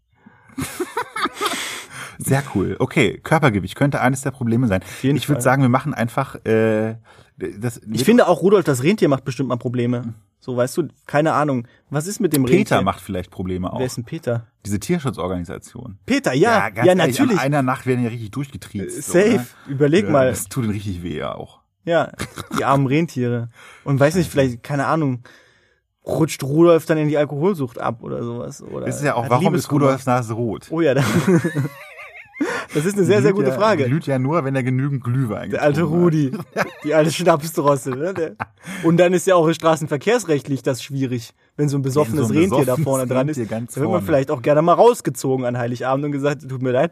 Sehr 2.18 2.44
cool. 2.54 2.76
Okay, 2.80 3.18
Körpergewicht 3.24 3.76
könnte 3.76 4.02
eines 4.02 4.22
der 4.22 4.32
Probleme 4.32 4.68
sein. 4.68 4.82
ich 5.02 5.30
würde 5.30 5.42
sagen, 5.42 5.62
wir 5.62 5.70
machen 5.70 5.94
einfach 5.94 6.36
äh, 6.44 6.96
das. 7.38 7.80
Ich 7.89 8.04
finde 8.04 8.28
auch 8.28 8.42
Rudolf 8.42 8.65
das 8.65 8.84
Rentier 8.84 9.08
macht 9.08 9.24
bestimmt 9.24 9.48
mal 9.48 9.56
Probleme. 9.56 10.13
So, 10.50 10.58
weißt 10.58 10.78
du, 10.78 10.88
keine 11.06 11.34
Ahnung. 11.34 11.68
Was 11.92 12.08
ist 12.08 12.20
mit 12.20 12.34
dem 12.34 12.44
Peter 12.46 12.58
Rentier? 12.78 12.82
macht 12.82 13.02
vielleicht 13.02 13.30
Probleme 13.30 13.72
auch. 13.72 13.78
Wer 13.78 13.86
ist 13.86 13.98
denn 13.98 14.04
Peter? 14.04 14.48
Diese 14.66 14.80
Tierschutzorganisation. 14.80 16.00
Peter, 16.08 16.34
ja, 16.34 16.52
ja, 16.58 16.70
ganz 16.70 16.88
ehrlich, 16.88 17.20
natürlich. 17.20 17.38
An 17.38 17.46
einer 17.46 17.62
Nacht 17.62 17.86
werden 17.86 18.04
ja 18.04 18.10
richtig 18.10 18.32
durchgetriezt. 18.32 19.04
so, 19.04 19.14
Safe. 19.14 19.30
ne? 19.30 19.46
Überleg 19.68 20.06
Ja, 20.06 20.12
mal. 20.12 20.30
Das 20.32 20.46
tut 20.46 20.64
ihnen 20.64 20.74
richtig 20.74 21.04
weh 21.04 21.20
ja 21.20 21.36
auch. 21.36 21.60
Ja, 21.86 22.12
die 22.58 22.66
armen 22.66 22.88
Rentiere. 22.88 23.50
Und 23.84 24.00
weiß 24.00 24.16
nicht, 24.16 24.32
vielleicht, 24.32 24.64
keine 24.64 24.88
Ahnung, 24.88 25.22
rutscht 26.04 26.42
Rudolf 26.44 26.88
dann 26.88 26.98
in 26.98 27.10
die 27.10 27.18
Alkoholsucht 27.18 27.78
ab 27.78 28.02
oder 28.02 28.24
sowas. 28.24 28.64
Oder 28.64 28.88
Das 28.88 28.96
ist 28.98 29.04
ja 29.04 29.14
auch, 29.14 29.30
warum 29.30 29.54
ist. 29.54 29.72
Rudolfs 29.72 30.08
Nase 30.08 30.34
rot? 30.34 30.66
Oh 30.72 30.82
ja, 30.82 30.96
da- 30.96 31.04
das 32.73 32.86
ist 32.86 32.95
eine 32.95 33.06
sehr, 33.06 33.21
sehr 33.21 33.34
gute 33.34 33.49
ja, 33.49 33.56
Frage. 33.56 33.86
Glüht 33.86 34.06
ja 34.06 34.19
nur, 34.19 34.43
wenn 34.43 34.56
er 34.56 34.63
genügend 34.63 35.04
Glühwein 35.04 35.49
Der 35.49 35.62
alte 35.62 35.84
Rudi, 35.84 36.32
die 36.84 36.93
alte 36.93 37.12
Schnapsdrossel. 37.12 37.95
Ne? 37.95 38.36
Und 38.84 38.97
dann 38.97 39.13
ist 39.13 39.28
ja 39.28 39.36
auch 39.36 39.52
straßenverkehrsrechtlich 39.52 40.63
das 40.63 40.84
schwierig, 40.84 41.34
wenn 41.58 41.69
so 41.69 41.78
ein 41.78 41.82
besoffenes 41.82 42.28
so 42.28 42.34
ein 42.34 42.39
Rentier 42.39 42.65
da 42.65 42.75
vorne 42.78 43.08
dran 43.08 43.28
ist. 43.28 43.38
Rentier 43.38 43.49
ganz 43.58 43.73
Da 43.73 43.82
wird 43.82 43.91
man 43.91 44.02
vielleicht 44.04 44.32
auch 44.32 44.41
gerne 44.41 44.62
mal 44.62 44.73
rausgezogen 44.73 45.45
an 45.45 45.58
Heiligabend 45.58 46.06
und 46.06 46.12
gesagt, 46.12 46.47
tut 46.47 46.62
mir 46.62 46.71
leid, 46.71 46.91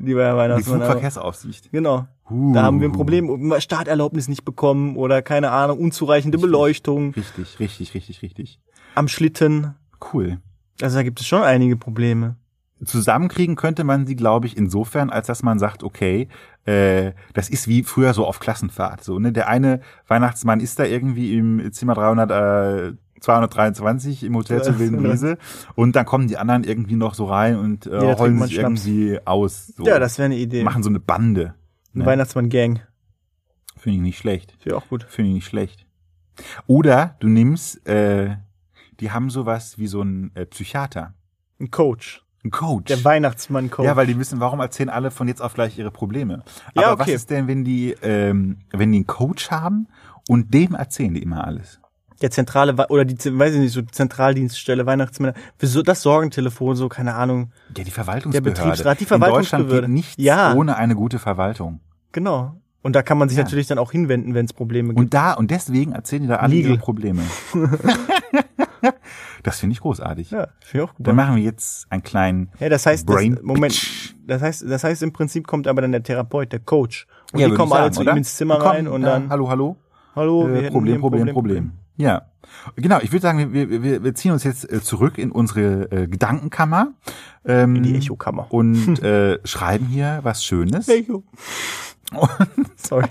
lieber 0.00 0.24
Herr 0.24 0.30
hat. 0.30 0.36
Die 0.36 0.50
Weihnachtsmann. 0.50 0.76
aber- 0.76 0.86
Flugverkehrsaufsicht. 0.86 1.70
Genau. 1.72 2.06
Huh. 2.28 2.52
Da 2.54 2.62
haben 2.62 2.80
wir 2.80 2.88
ein 2.88 2.92
Problem, 2.92 3.54
Starterlaubnis 3.58 4.28
nicht 4.28 4.44
bekommen 4.44 4.96
oder 4.96 5.22
keine 5.22 5.52
Ahnung, 5.52 5.78
unzureichende 5.78 6.38
Beleuchtung 6.38 7.14
Richtig, 7.14 7.60
richtig, 7.60 7.94
richtig, 7.94 8.22
richtig. 8.22 8.60
am 8.96 9.06
Schlitten. 9.06 9.74
Cool. 10.12 10.38
Also 10.82 10.96
da 10.96 11.02
gibt 11.04 11.20
es 11.20 11.26
schon 11.26 11.42
einige 11.42 11.76
Probleme. 11.76 12.36
Zusammenkriegen 12.84 13.56
könnte 13.56 13.84
man 13.84 14.06
sie, 14.06 14.16
glaube 14.16 14.46
ich, 14.46 14.56
insofern, 14.56 15.10
als 15.10 15.26
dass 15.26 15.42
man 15.42 15.58
sagt, 15.58 15.82
okay, 15.82 16.28
äh, 16.66 17.12
das 17.32 17.48
ist 17.48 17.68
wie 17.68 17.82
früher 17.82 18.12
so 18.12 18.26
auf 18.26 18.38
Klassenfahrt. 18.38 19.02
So, 19.02 19.18
ne? 19.18 19.32
Der 19.32 19.48
eine 19.48 19.80
Weihnachtsmann 20.06 20.60
ist 20.60 20.78
da 20.78 20.84
irgendwie 20.84 21.36
im 21.36 21.72
Zimmer 21.72 21.94
300, 21.94 22.30
äh, 22.30 22.92
223 23.20 24.24
im 24.24 24.36
Hotel 24.36 24.62
zur 24.62 24.78
Wilden 24.78 25.02
Wiese 25.10 25.38
und 25.74 25.96
dann 25.96 26.04
kommen 26.04 26.28
die 26.28 26.36
anderen 26.36 26.64
irgendwie 26.64 26.96
noch 26.96 27.14
so 27.14 27.24
rein 27.24 27.56
und 27.56 27.86
äh, 27.86 27.98
trinkt 27.98 28.18
heulen 28.18 28.42
sich 28.42 28.54
Schnaps. 28.54 28.86
irgendwie 28.86 29.26
aus. 29.26 29.68
So. 29.68 29.84
Ja, 29.84 29.98
das 29.98 30.18
wäre 30.18 30.26
eine 30.26 30.36
Idee. 30.36 30.62
machen 30.62 30.82
so 30.82 30.90
eine 30.90 31.00
Bande. 31.00 31.54
Eine 31.94 32.04
ne? 32.04 32.10
Weihnachtsmann-Gang. 32.10 32.80
Finde 33.78 33.96
ich 33.96 34.02
nicht 34.02 34.18
schlecht. 34.18 34.54
Wäre 34.64 34.76
auch 34.76 34.88
gut. 34.88 35.06
Finde 35.08 35.30
ich 35.30 35.34
nicht 35.36 35.46
schlecht. 35.46 35.86
Oder 36.66 37.16
du 37.20 37.28
nimmst, 37.28 37.86
äh, 37.86 38.36
die 39.00 39.10
haben 39.10 39.30
sowas 39.30 39.78
wie 39.78 39.86
so 39.86 40.02
ein 40.02 40.30
äh, 40.34 40.44
Psychiater, 40.46 41.14
Ein 41.58 41.70
Coach. 41.70 42.25
Ein 42.46 42.50
Coach. 42.50 42.86
Der 42.86 43.04
Weihnachtsmann-Coach. 43.04 43.84
Ja, 43.86 43.96
weil 43.96 44.06
die 44.06 44.18
wissen, 44.18 44.40
warum 44.40 44.60
erzählen 44.60 44.88
alle 44.90 45.10
von 45.10 45.28
jetzt 45.28 45.42
auf 45.42 45.54
gleich 45.54 45.78
ihre 45.78 45.90
Probleme. 45.90 46.42
Ja, 46.74 46.84
Aber 46.84 46.92
okay. 46.92 47.00
was 47.02 47.08
ist 47.08 47.30
denn, 47.30 47.46
wenn 47.48 47.64
die, 47.64 47.94
ähm, 48.02 48.58
wenn 48.70 48.92
die 48.92 48.98
einen 48.98 49.06
Coach 49.06 49.50
haben 49.50 49.88
und 50.28 50.52
dem 50.54 50.74
erzählen 50.74 51.12
die 51.14 51.22
immer 51.22 51.44
alles? 51.46 51.80
der 52.22 52.30
zentrale 52.30 52.74
oder 52.88 53.04
die 53.04 53.14
weiß 53.38 53.52
ich 53.52 53.60
nicht 53.60 53.72
so 53.74 53.82
Zentraldienststelle 53.82 54.86
Weihnachtsmänner 54.86 55.34
für 55.58 55.66
so 55.66 55.82
das 55.82 56.00
Sorgentelefon 56.00 56.74
so 56.74 56.88
keine 56.88 57.14
Ahnung 57.14 57.52
Ja, 57.76 57.84
die 57.84 57.90
Verwaltungsbehörde. 57.90 58.54
Der 58.54 58.62
Betriebsrat, 58.64 59.00
die 59.00 59.04
In 59.04 59.08
Deutschland 59.10 59.24
Verwaltungsbehörde. 59.26 59.86
geht 59.88 59.94
nichts 59.94 60.14
Ja. 60.16 60.54
ohne 60.54 60.76
eine 60.76 60.94
gute 60.94 61.18
Verwaltung. 61.18 61.80
genau 62.12 62.56
und 62.80 62.96
da 62.96 63.02
kann 63.02 63.18
man 63.18 63.28
sich 63.28 63.36
Ja. 63.36 63.44
natürlich 63.44 63.66
dann 63.66 63.76
auch 63.78 63.92
hinwenden 63.92 64.32
wenn 64.32 64.46
es 64.46 64.54
Probleme 64.54 64.88
gibt 64.94 64.98
Und 64.98 65.12
da, 65.12 65.34
und 65.34 65.50
deswegen 65.50 65.92
erzählen 65.92 66.22
die 66.22 66.28
da 66.28 66.36
alle 66.36 66.54
Legal. 66.54 66.70
ihre 66.72 66.80
Probleme. 66.80 67.20
das 69.42 69.58
finde 69.60 69.74
ich 69.74 69.80
großartig. 69.80 70.30
ja 70.30 70.48
finde 70.60 70.84
ich 70.84 70.90
auch 70.90 70.94
gut 70.94 71.06
Dann 71.06 71.16
machen 71.16 71.36
wir 71.36 71.42
jetzt 71.42 71.86
einen 71.90 72.02
kleinen 72.02 72.50
ja 72.58 72.68
das 72.68 72.86
heißt 72.86 73.08
das, 73.08 73.14
Brain 73.16 73.38
Moment 73.42 73.72
Pitch. 73.74 74.14
das 74.26 74.42
heißt 74.42 74.64
das 74.68 74.84
heißt 74.84 75.02
im 75.02 75.12
Prinzip 75.12 75.46
kommt 75.46 75.66
aber 75.66 75.82
dann 75.82 75.92
der 75.92 76.02
Therapeut 76.02 76.52
der 76.52 76.60
Coach 76.60 77.06
und 77.32 77.40
Ja, 77.40 77.48
die 77.48 77.54
kommen 77.54 77.68
ich 77.72 77.74
alle 77.74 77.84
sagen, 77.84 77.94
zu 77.94 78.00
oder? 78.02 78.12
ihm 78.12 78.16
ins 78.18 78.36
Zimmer 78.36 78.58
Komm, 78.58 78.68
rein 78.68 78.88
und 78.88 79.02
ja, 79.02 79.08
dann 79.08 79.28
hallo, 79.30 79.48
hallo. 79.48 79.76
hallo 80.14 80.48
Äh, 80.48 80.70
Problem, 80.70 80.94
ein 80.96 81.00
Problem, 81.00 81.28
Problem, 81.32 81.72
Ja. 81.96 82.22
Genau, 82.76 83.00
ich 83.02 83.10
würde 83.10 83.22
sagen, 83.22 83.52
wir, 83.52 83.82
wir, 83.82 84.04
wir 84.04 84.14
ziehen 84.14 84.30
uns 84.30 84.44
jetzt 84.44 84.70
äh, 84.70 84.80
zurück 84.80 85.18
in 85.18 85.32
unsere 85.32 85.90
äh, 85.90 86.06
Gedankenkammer. 86.06 86.92
Ähm, 87.44 87.74
in 87.76 87.82
die 87.82 87.96
Echokammer 87.96 88.46
Und 88.52 89.02
äh, 89.02 89.38
schreiben 89.44 89.86
hier 89.86 90.20
was 90.22 90.44
Schönes. 90.44 90.88
Echo 90.88 91.24
sorry 92.76 93.08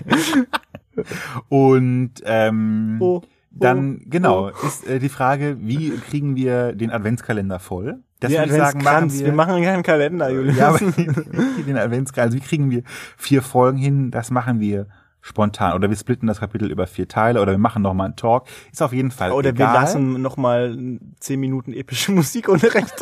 Und 1.48 2.12
ähm, 2.24 2.96
Oh, 3.00 3.22
dann, 3.58 4.00
oh, 4.00 4.06
genau, 4.06 4.48
ist 4.48 4.86
äh, 4.86 4.98
die 4.98 5.08
Frage, 5.08 5.56
wie 5.60 5.90
kriegen 5.90 6.36
wir 6.36 6.72
den 6.72 6.90
Adventskalender 6.90 7.58
voll? 7.58 8.00
Das 8.20 8.30
würde 8.30 8.46
ich 8.46 8.52
sagen, 8.52 8.82
machen 8.82 9.12
wir. 9.12 9.26
wir 9.26 9.32
machen 9.32 9.62
keinen 9.62 9.82
Kalender 9.82 10.30
Julius 10.30 10.56
ja, 10.56 10.68
aber 10.68 10.78
den 11.66 11.76
Adventskalender, 11.76 12.34
also 12.34 12.36
wie 12.36 12.46
kriegen 12.48 12.70
wir 12.70 12.82
vier 13.16 13.42
Folgen 13.42 13.78
hin? 13.78 14.10
Das 14.10 14.30
machen 14.30 14.60
wir 14.60 14.86
spontan. 15.26 15.74
Oder 15.74 15.90
wir 15.90 15.96
splitten 15.96 16.26
das 16.28 16.40
Kapitel 16.40 16.70
über 16.70 16.86
vier 16.86 17.08
Teile 17.08 17.42
oder 17.42 17.52
wir 17.52 17.58
machen 17.58 17.82
nochmal 17.82 18.06
einen 18.06 18.16
Talk. 18.16 18.46
Ist 18.72 18.82
auf 18.82 18.92
jeden 18.92 19.10
Fall 19.10 19.32
oder 19.32 19.56
wir 19.56 19.64
egal. 19.64 19.74
lassen 19.74 20.22
noch 20.22 20.36
mal 20.36 20.98
zehn 21.20 21.40
Minuten 21.40 21.72
epische 21.72 22.12
Musik 22.16 22.48
ohne 22.48 22.62
Recht 22.62 22.94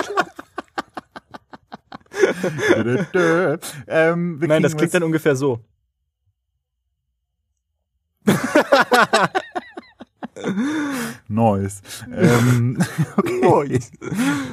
ähm, 3.86 4.40
wir 4.40 4.48
Nein, 4.48 4.62
das 4.62 4.76
klingt 4.76 4.94
dann 4.94 5.02
ungefähr 5.02 5.36
so. 5.36 5.60
Neues. 11.29 11.83
ähm, 12.12 12.79
okay. 13.42 13.81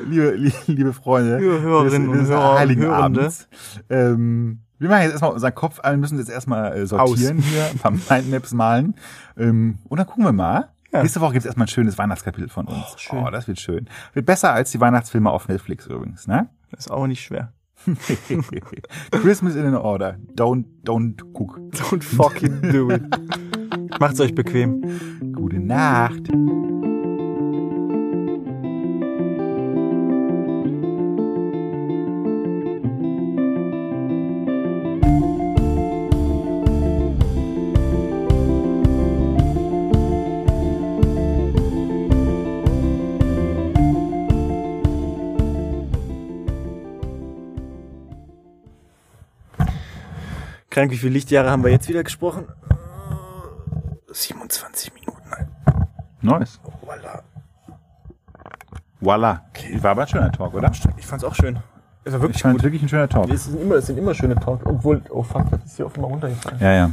liebe, 0.07 0.31
liebe, 0.31 0.55
liebe 0.67 0.93
Freunde, 0.93 1.37
Liebe 1.37 1.61
Hörerinnen 1.61 2.07
wir 2.07 2.19
und 2.19 2.25
sind 2.25 2.35
Hörer, 2.35 2.59
Heiligen 2.59 2.83
Hörende. 2.83 3.21
Abends. 3.21 3.47
Ähm, 3.89 4.59
wir 4.79 4.89
machen 4.89 5.03
jetzt 5.03 5.11
erstmal 5.11 5.31
unseren 5.31 5.55
Kopf 5.55 5.79
an, 5.81 5.99
müssen 5.99 6.17
jetzt 6.17 6.29
erstmal 6.29 6.75
äh, 6.75 6.87
sortieren 6.87 7.37
hier, 7.37 7.65
ein 7.65 7.77
paar 7.77 7.91
Mindmaps 7.91 8.53
malen. 8.53 8.95
Ähm, 9.37 9.79
und 9.87 9.97
dann 9.97 10.07
gucken 10.07 10.23
wir 10.23 10.31
mal. 10.31 10.69
Ja. 10.91 11.03
Nächste 11.03 11.21
Woche 11.21 11.33
gibt 11.33 11.41
es 11.41 11.45
erstmal 11.45 11.65
ein 11.65 11.69
schönes 11.69 11.97
Weihnachtskapitel 11.97 12.49
von 12.49 12.67
uns. 12.67 12.77
Oh, 12.77 12.97
schön. 12.97 13.19
oh, 13.19 13.29
das 13.29 13.47
wird 13.47 13.59
schön. 13.59 13.87
Wird 14.13 14.25
besser 14.25 14.53
als 14.53 14.71
die 14.71 14.79
Weihnachtsfilme 14.81 15.29
auf 15.29 15.47
Netflix 15.47 15.85
übrigens, 15.85 16.27
ne? 16.27 16.49
Das 16.71 16.81
ist 16.81 16.91
auch 16.91 17.07
nicht 17.07 17.23
schwer. 17.23 17.53
Christmas 19.11 19.55
in 19.55 19.65
an 19.65 19.75
order. 19.75 20.17
Don't, 20.35 20.65
don't 20.83 21.21
cook. 21.33 21.57
Don't 21.71 22.03
fucking 22.03 22.61
do 22.71 22.91
it. 22.91 23.03
Macht's 24.01 24.19
euch 24.19 24.33
bequem. 24.33 24.81
Gute 25.31 25.59
Nacht. 25.59 26.23
Krank, 50.71 50.89
wie 50.89 50.97
viele 50.97 51.13
Lichtjahre 51.13 51.51
haben 51.51 51.63
wir 51.63 51.69
jetzt 51.69 51.87
wieder 51.87 52.03
gesprochen? 52.03 52.47
27 54.13 54.93
Minuten. 54.93 55.11
Nice. 56.21 56.59
Voila. 56.81 57.21
Voila. 58.99 59.41
War 59.81 59.91
aber 59.91 60.01
ein 60.03 60.07
schöner 60.07 60.31
Talk, 60.31 60.53
oder? 60.53 60.71
Ich 60.97 61.05
fand's 61.07 61.23
auch 61.23 61.33
schön. 61.35 61.59
Es 62.03 62.13
war 62.13 62.17
Ich 62.19 62.21
wirklich 62.23 62.41
fand 62.41 62.55
gut. 62.55 62.63
wirklich 62.63 62.81
ein 62.83 62.89
schöner 62.89 63.09
Talk. 63.09 63.29
Es 63.29 63.45
sind 63.45 63.61
immer, 63.61 63.75
es 63.75 63.85
sind 63.87 63.97
immer 63.97 64.13
schöne 64.13 64.35
Talks. 64.35 64.65
Obwohl, 64.65 65.01
oh 65.09 65.23
fuck, 65.23 65.49
das 65.51 65.63
ist 65.65 65.75
hier 65.77 65.85
offenbar 65.85 66.11
runtergefallen. 66.11 66.59
Ja, 66.59 66.71
ja. 66.71 66.91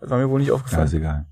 Das 0.00 0.10
war 0.10 0.18
mir 0.18 0.28
wohl 0.30 0.38
nicht 0.40 0.48
Ja, 0.48 0.54
aufgefallen. 0.54 0.86
ist 0.86 0.94
egal. 0.94 1.24